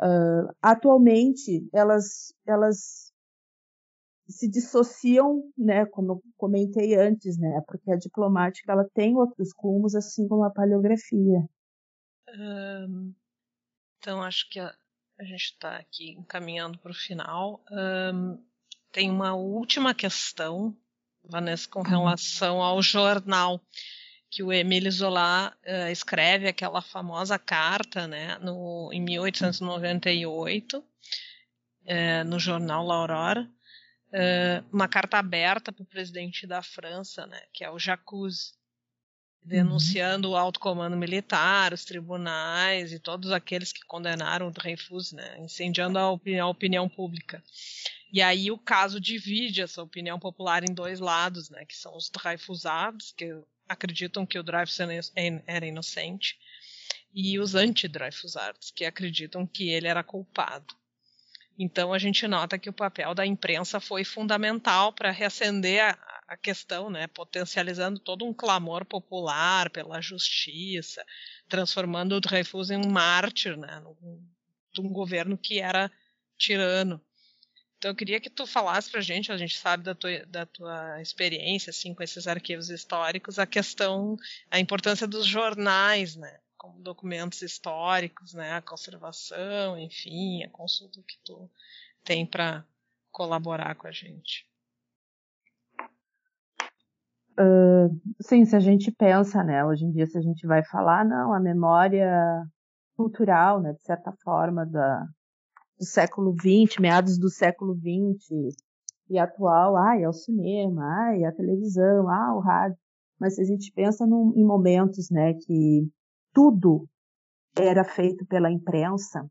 [0.00, 3.12] Uh, atualmente elas elas
[4.28, 9.94] se dissociam, né, como eu comentei antes, né, porque a diplomática ela tem outros rumos,
[9.94, 11.48] assim como a paleografia.
[12.36, 13.14] Um,
[13.98, 14.74] então acho que a,
[15.18, 17.64] a gente está aqui encaminhando para o final.
[17.70, 18.44] Um,
[18.96, 20.74] tem uma última questão,
[21.22, 21.84] Vanessa, com uhum.
[21.84, 23.60] relação ao jornal
[24.30, 30.84] que o Emile Zola uh, escreve aquela famosa carta, né, no, em 1898, uh,
[31.84, 37.62] eh, no jornal L'Aurore, uh, uma carta aberta para o presidente da França, né, que
[37.64, 38.54] é o Jacques,
[39.42, 40.34] denunciando uhum.
[40.34, 45.98] o alto comando militar, os tribunais e todos aqueles que condenaram o Dreyfus, né, incendiando
[45.98, 47.42] a opinião, a opinião pública.
[48.12, 52.08] E aí o caso divide essa opinião popular em dois lados, né, que são os
[52.08, 53.32] Dreyfusados, que
[53.68, 54.78] acreditam que o Dreyfus
[55.46, 56.38] era inocente,
[57.12, 60.74] e os anti-Dreyfusados, que acreditam que ele era culpado.
[61.58, 65.98] Então a gente nota que o papel da imprensa foi fundamental para reacender a,
[66.28, 71.04] a, questão, né, potencializando todo um clamor popular pela justiça,
[71.48, 73.82] transformando o Dreyfus em um mártir, né,
[74.72, 75.90] de um governo que era
[76.36, 77.00] tirano.
[77.78, 80.46] Então eu queria que tu falasse para a gente, a gente sabe da tua, da
[80.46, 84.16] tua experiência assim com esses arquivos históricos, a questão,
[84.50, 86.38] a importância dos jornais, né?
[86.66, 91.48] como documentos históricos, né, a conservação, enfim, a consulta que tu
[92.02, 92.64] tem para
[93.12, 94.46] colaborar com a gente.
[97.38, 101.04] Uh, sim, se a gente pensa, né, hoje em dia se a gente vai falar,
[101.04, 102.42] não, a memória
[102.96, 105.06] cultural, né, de certa forma da,
[105.78, 108.54] do século XX, meados do século XX
[109.08, 112.78] e atual, ai, é o cinema, ai, é a televisão, ah, o rádio.
[113.18, 115.88] Mas se a gente pensa num, em momentos, né, que
[116.32, 116.86] tudo
[117.56, 119.26] era feito pela imprensa,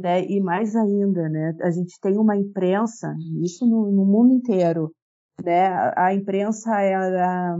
[0.00, 0.24] né?
[0.24, 1.54] E mais ainda, né?
[1.62, 4.92] A gente tem uma imprensa, isso no, no mundo inteiro,
[5.44, 5.68] né?
[5.96, 7.56] A imprensa ela,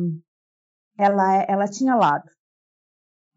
[0.99, 2.29] ela, ela tinha lado.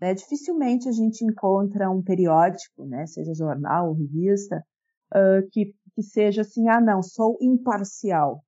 [0.02, 0.14] Né?
[0.14, 3.06] Dificilmente a gente encontra um periódico, né?
[3.06, 4.64] Seja jornal ou revista,
[5.14, 8.44] uh, que, que seja assim, ah, não, sou imparcial.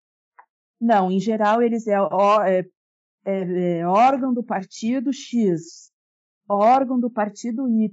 [0.80, 2.66] Não, em geral eles é, é,
[3.26, 5.92] é, é órgão do partido X,
[6.48, 7.92] órgão do partido Y,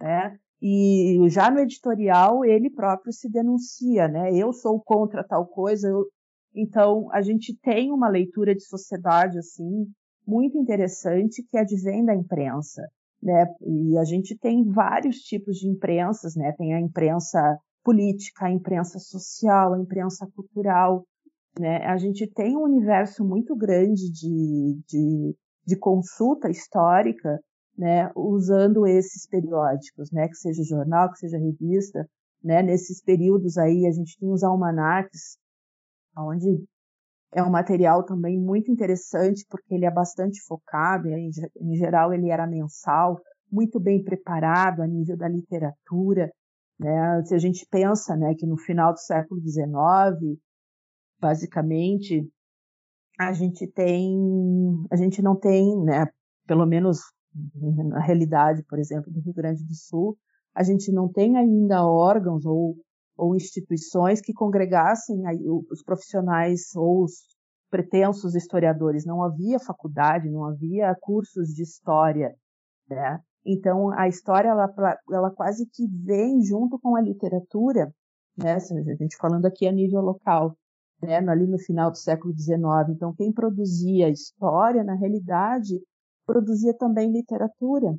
[0.00, 0.38] né?
[0.60, 4.32] E já no editorial ele próprio se denuncia, né?
[4.32, 5.88] Eu sou contra tal coisa.
[5.88, 6.06] Eu...
[6.54, 9.86] Então a gente tem uma leitura de sociedade assim
[10.26, 12.88] muito interessante que advém da imprensa,
[13.22, 13.46] né?
[13.60, 16.52] E a gente tem vários tipos de imprensas, né?
[16.58, 21.04] Tem a imprensa política, a imprensa social, a imprensa cultural.
[21.58, 21.84] Né?
[21.84, 27.38] A gente tem um universo muito grande de, de, de consulta histórica
[27.76, 32.06] né, usando esses periódicos, né, que seja jornal, que seja revista,
[32.42, 35.38] né, nesses períodos aí a gente tem os almanacs,
[36.16, 36.64] onde
[37.34, 41.30] é um material também muito interessante porque ele é bastante focado, em,
[41.74, 43.20] geral ele era mensal,
[43.50, 46.30] muito bem preparado a nível da literatura,
[46.78, 50.38] né, se a gente pensa, né, que no final do século XIX,
[51.20, 52.28] basicamente,
[53.18, 54.16] a gente tem,
[54.90, 56.06] a gente não tem, né,
[56.46, 57.00] pelo menos
[57.54, 60.16] na realidade, por exemplo, do Rio Grande do Sul,
[60.54, 62.76] a gente não tem ainda órgãos ou,
[63.16, 65.22] ou instituições que congregassem
[65.70, 67.12] os profissionais ou os
[67.70, 69.06] pretensos historiadores.
[69.06, 72.34] Não havia faculdade, não havia cursos de história,
[72.88, 73.20] né?
[73.44, 74.72] Então a história ela,
[75.10, 77.92] ela quase que vem junto com a literatura,
[78.36, 78.54] né?
[78.54, 80.56] A gente falando aqui a nível local,
[81.02, 81.18] né?
[81.18, 82.90] Ali no final do século XIX.
[82.90, 85.80] Então quem produzia história, na realidade,
[86.26, 87.94] produzia também literatura.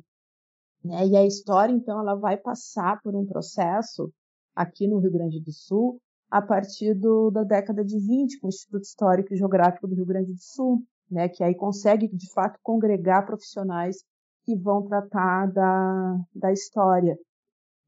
[0.84, 1.06] Né?
[1.06, 4.12] E a história, então, ela vai passar por um processo
[4.54, 6.00] aqui no Rio Grande do Sul
[6.30, 10.04] a partir do, da década de 20, com o Instituto Histórico e Geográfico do Rio
[10.04, 11.28] Grande do Sul, né?
[11.28, 13.98] que aí consegue, de fato, congregar profissionais
[14.44, 17.16] que vão tratar da, da história,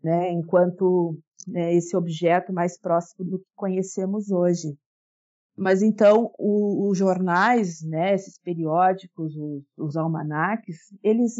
[0.02, 0.30] né?
[0.30, 4.76] enquanto né, esse objeto mais próximo do que conhecemos hoje.
[5.56, 11.34] Mas então os jornais, né, esses periódicos, os, os almanaques, eles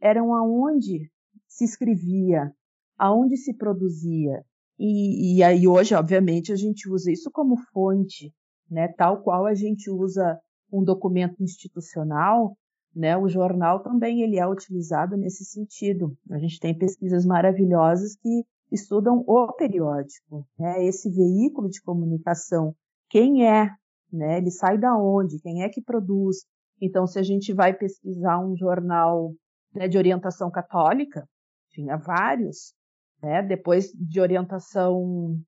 [0.00, 1.10] eram aonde
[1.46, 2.50] se escrevia,
[2.96, 4.42] aonde se produzia.
[4.78, 8.32] E, e aí hoje, obviamente, a gente usa isso como fonte,
[8.70, 10.38] né, tal qual a gente usa
[10.72, 12.56] um documento institucional,
[12.94, 16.16] né, o jornal também ele é utilizado nesse sentido.
[16.30, 22.74] A gente tem pesquisas maravilhosas que estudam o periódico, né, esse veículo de comunicação
[23.08, 23.70] quem é,
[24.12, 24.38] né?
[24.38, 25.40] Ele sai da onde?
[25.40, 26.44] Quem é que produz?
[26.80, 29.32] Então, se a gente vai pesquisar um jornal
[29.74, 31.26] né, de orientação católica,
[31.70, 32.74] tinha vários,
[33.22, 33.42] né?
[33.42, 35.40] Depois de orientação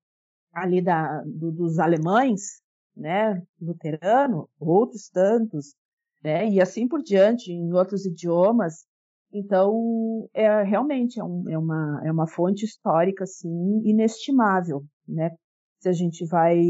[0.52, 2.62] ali da, do, dos alemães,
[2.96, 3.42] né?
[3.60, 5.74] Luterano, outros tantos,
[6.22, 6.48] né?
[6.48, 8.84] E assim por diante, em outros idiomas.
[9.32, 15.30] Então, é realmente é, um, é, uma, é uma fonte histórica assim inestimável, né?
[15.78, 16.60] Se a gente vai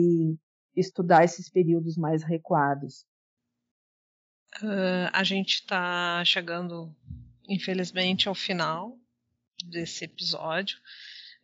[0.76, 3.04] estudar esses períodos mais recuados.
[4.62, 6.94] Uh, a gente está chegando,
[7.48, 8.99] infelizmente, ao final
[9.64, 10.78] desse episódio.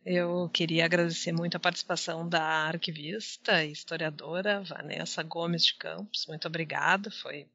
[0.05, 6.25] Eu queria agradecer muito a participação da arquivista e historiadora Vanessa Gomes de Campos.
[6.27, 7.49] Muito obrigada, foi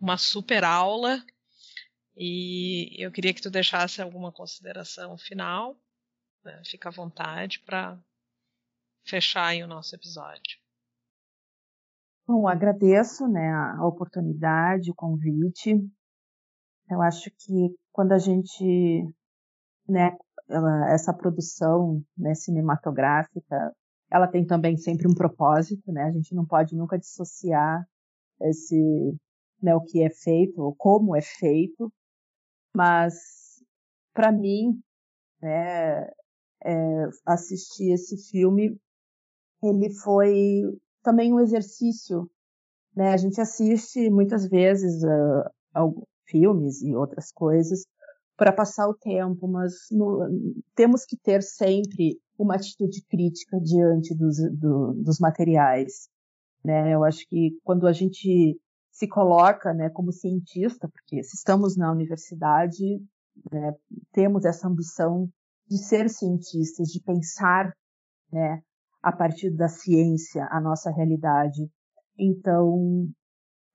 [0.00, 1.22] uma super aula.
[2.16, 5.78] E eu queria que tu deixasse alguma consideração final.
[6.42, 6.62] Né?
[6.64, 7.98] Fica à vontade para
[9.04, 10.58] fechar o nosso episódio.
[12.26, 15.74] Bom, agradeço né, a oportunidade, o convite.
[16.90, 19.08] Eu acho que quando a gente,
[19.88, 20.16] né,
[20.48, 23.74] ela, essa produção né, cinematográfica,
[24.10, 26.04] ela tem também sempre um propósito, né?
[26.04, 27.84] A gente não pode nunca dissociar
[28.40, 29.16] esse,
[29.60, 31.92] né, o que é feito ou como é feito,
[32.74, 33.14] mas
[34.14, 34.80] para mim,
[35.42, 36.08] né,
[36.64, 38.78] é, assistir esse filme,
[39.62, 40.62] ele foi
[41.02, 42.30] também um exercício.
[42.94, 43.12] Né?
[43.12, 47.84] A gente assiste muitas vezes uh, filmes e outras coisas
[48.36, 50.28] para passar o tempo, mas no,
[50.74, 56.08] temos que ter sempre uma atitude crítica diante dos, do, dos materiais.
[56.62, 56.94] Né?
[56.94, 58.60] Eu acho que quando a gente
[58.90, 62.98] se coloca né, como cientista, porque se estamos na universidade,
[63.50, 63.74] né,
[64.12, 65.28] temos essa ambição
[65.68, 67.72] de ser cientistas, de pensar
[68.32, 68.60] né,
[69.02, 71.70] a partir da ciência a nossa realidade.
[72.18, 73.08] Então,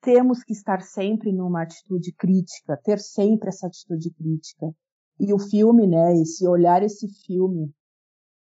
[0.01, 4.73] temos que estar sempre numa atitude crítica, ter sempre essa atitude crítica.
[5.19, 7.71] E o filme, né, esse olhar esse filme,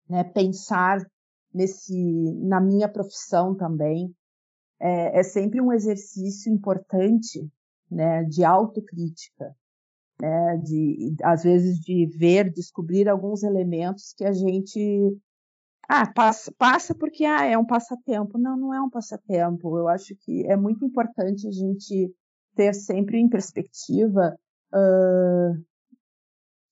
[0.10, 1.00] né, pensar
[1.54, 1.96] nesse
[2.42, 4.14] na minha profissão também,
[4.80, 7.50] é, é sempre um exercício importante,
[7.90, 9.56] né, de autocrítica,
[10.20, 15.18] né, de às vezes de ver, descobrir alguns elementos que a gente
[15.88, 18.38] ah, passa, passa porque ah, é um passatempo.
[18.38, 19.78] Não, não é um passatempo.
[19.78, 22.12] Eu acho que é muito importante a gente
[22.56, 24.36] ter sempre em perspectiva
[24.74, 25.64] uh,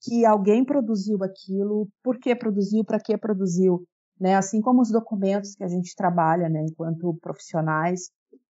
[0.02, 3.86] que alguém produziu aquilo, por que produziu, para que produziu.
[4.20, 4.36] Né?
[4.36, 8.10] Assim como os documentos que a gente trabalha né, enquanto profissionais,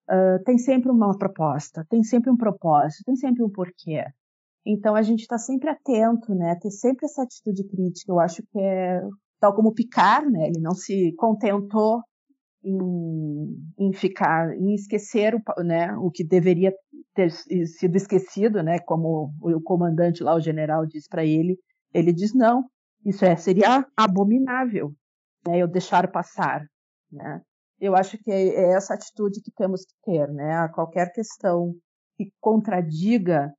[0.10, 4.06] uh, tem sempre uma proposta, tem sempre um propósito, tem sempre um porquê.
[4.66, 6.56] Então a gente está sempre atento, né?
[6.56, 8.12] Ter sempre essa atitude crítica.
[8.12, 9.02] Eu acho que é
[9.44, 12.02] tal como Picard, né, ele não se contentou
[12.64, 16.74] em, em ficar, em esquecer o, né, o que deveria
[17.14, 21.60] ter sido esquecido, né, como o comandante lá, o general, diz para ele,
[21.94, 22.64] ele diz não,
[23.06, 24.94] isso é, seria abominável,
[25.46, 26.66] né, eu deixar passar,
[27.12, 27.42] né.
[27.82, 31.76] Eu acho que é, é essa atitude que temos que ter, né, a qualquer questão
[32.16, 33.52] que contradiga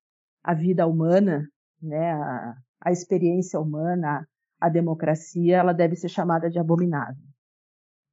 [0.42, 1.46] a vida humana,
[1.82, 4.26] né, a, a experiência humana,
[4.60, 7.22] a democracia, ela deve ser chamada de abominável.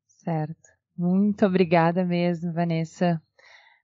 [0.08, 0.70] Certo.
[0.98, 3.22] Muito obrigada mesmo, Vanessa,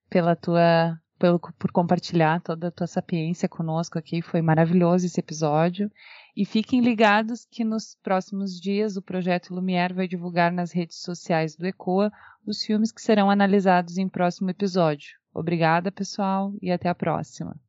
[0.10, 4.22] pela tua pelo, por compartilhar toda a tua sapiência conosco aqui.
[4.22, 5.91] Foi maravilhoso esse episódio.
[6.36, 11.55] E fiquem ligados que nos próximos dias o projeto Lumière vai divulgar nas redes sociais
[11.55, 12.12] do ECOA
[12.45, 15.18] os filmes que serão analisados em próximo episódio.
[15.34, 17.60] Obrigada, pessoal, e até a próxima.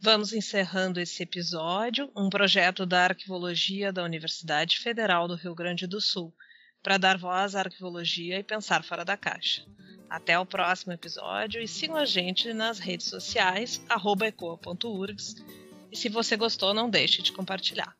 [0.00, 6.00] Vamos encerrando esse episódio, um projeto da Arquivologia da Universidade Federal do Rio Grande do
[6.00, 6.32] Sul
[6.80, 9.66] para dar voz à arquivologia e pensar fora da caixa.
[10.08, 15.34] Até o próximo episódio e sigam a gente nas redes sociais, ecoa.urgs.
[15.90, 17.97] E se você gostou, não deixe de compartilhar.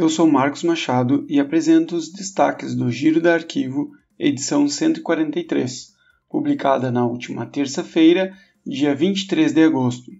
[0.00, 5.92] Eu sou Marcos Machado e apresento os destaques do Giro da Arquivo, edição 143,
[6.26, 8.34] publicada na última terça-feira
[8.64, 10.10] dia 23 de agosto.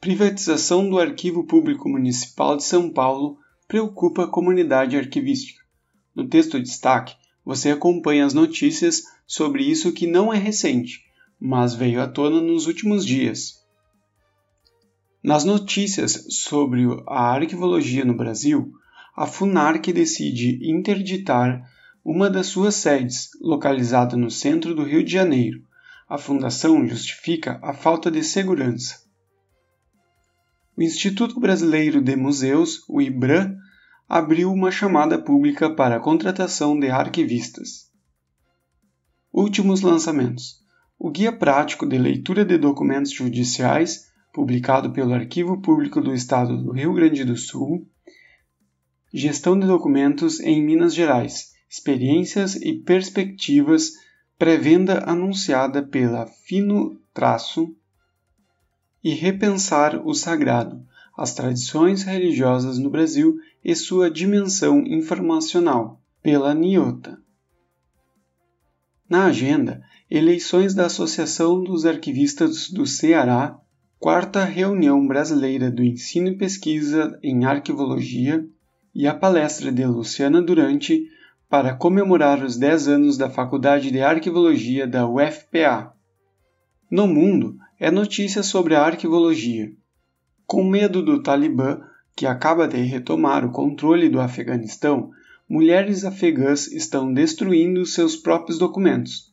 [0.00, 3.38] Privatização do Arquivo Público Municipal de São Paulo
[3.68, 5.62] preocupa a comunidade arquivística.
[6.12, 11.04] No texto de destaque, você acompanha as notícias sobre isso que não é recente,
[11.38, 13.59] mas veio à tona nos últimos dias.
[15.22, 18.72] Nas notícias sobre a arquivologia no Brasil,
[19.14, 21.62] a FUNARC decide interditar
[22.02, 25.62] uma das suas sedes, localizada no centro do Rio de Janeiro,
[26.08, 29.02] a fundação justifica a falta de segurança.
[30.76, 33.56] O Instituto Brasileiro de Museus, o IBRAM,
[34.08, 37.90] abriu uma chamada pública para a contratação de arquivistas.
[39.30, 40.64] Últimos lançamentos:
[40.98, 46.72] o Guia Prático de Leitura de Documentos Judiciais, publicado pelo Arquivo Público do Estado do
[46.72, 47.86] Rio Grande do Sul,
[49.12, 53.92] Gestão de Documentos em Minas Gerais, Experiências e Perspectivas
[54.38, 57.76] pré-venda anunciada pela Fino Traço
[59.04, 60.82] e repensar o sagrado,
[61.16, 67.20] as tradições religiosas no Brasil e sua dimensão informacional, pela Niota.
[69.08, 73.60] Na agenda, eleições da Associação dos Arquivistas do Ceará,
[74.00, 78.42] quarta reunião brasileira do ensino e pesquisa em arquivologia
[78.94, 81.06] e a palestra de Luciana Durante
[81.50, 85.92] para comemorar os 10 anos da Faculdade de Arquivologia da UFPA.
[86.90, 89.70] No mundo, é notícia sobre a arquivologia.
[90.46, 91.82] Com medo do Talibã,
[92.16, 95.10] que acaba de retomar o controle do Afeganistão,
[95.46, 99.30] mulheres afegãs estão destruindo seus próprios documentos.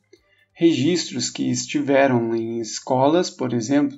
[0.52, 3.98] Registros que estiveram em escolas, por exemplo,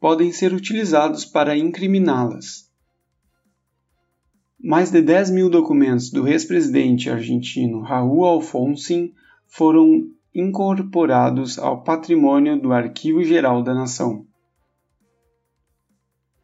[0.00, 2.68] podem ser utilizados para incriminá-las.
[4.60, 9.14] Mais de 10 mil documentos do ex-presidente argentino Raul Alfonsín
[9.46, 14.26] foram incorporados ao patrimônio do Arquivo Geral da Nação.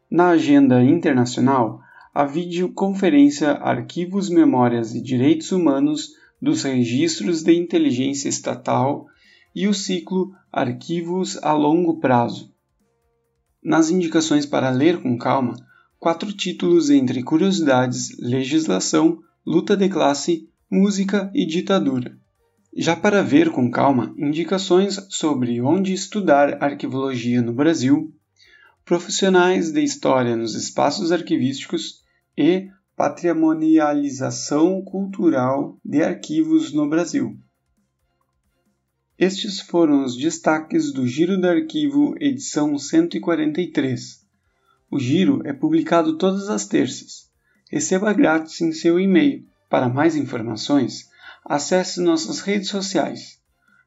[0.09, 1.81] Na agenda internacional,
[2.13, 9.07] a videoconferência Arquivos, Memórias e Direitos Humanos dos Registros de Inteligência Estatal
[9.53, 12.54] e o ciclo Arquivos a Longo Prazo.
[13.65, 15.55] Nas indicações para ler com calma,
[15.97, 22.15] quatro títulos entre curiosidades, legislação, luta de classe, música e ditadura.
[22.77, 28.13] Já para ver com calma, indicações sobre onde estudar arquivologia no Brasil,
[28.85, 32.03] profissionais de história nos espaços arquivísticos
[32.37, 37.35] e patrimonialização cultural de arquivos no Brasil.
[39.17, 44.19] Estes foram os destaques do Giro do Arquivo, edição 143.
[44.91, 47.29] O Giro é publicado todas as terças.
[47.71, 49.45] Receba grátis em seu e-mail.
[49.69, 51.09] Para mais informações,
[51.45, 53.39] acesse nossas redes sociais.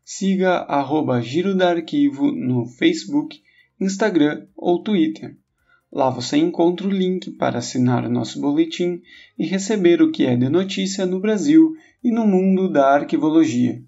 [0.03, 3.43] Siga arroba Giro da Arquivo no Facebook,
[3.79, 5.37] Instagram ou Twitter.
[5.93, 9.03] Lá você encontra o link para assinar o nosso boletim
[9.39, 13.83] e receber o que é de notícia no Brasil e no mundo da arquivologia.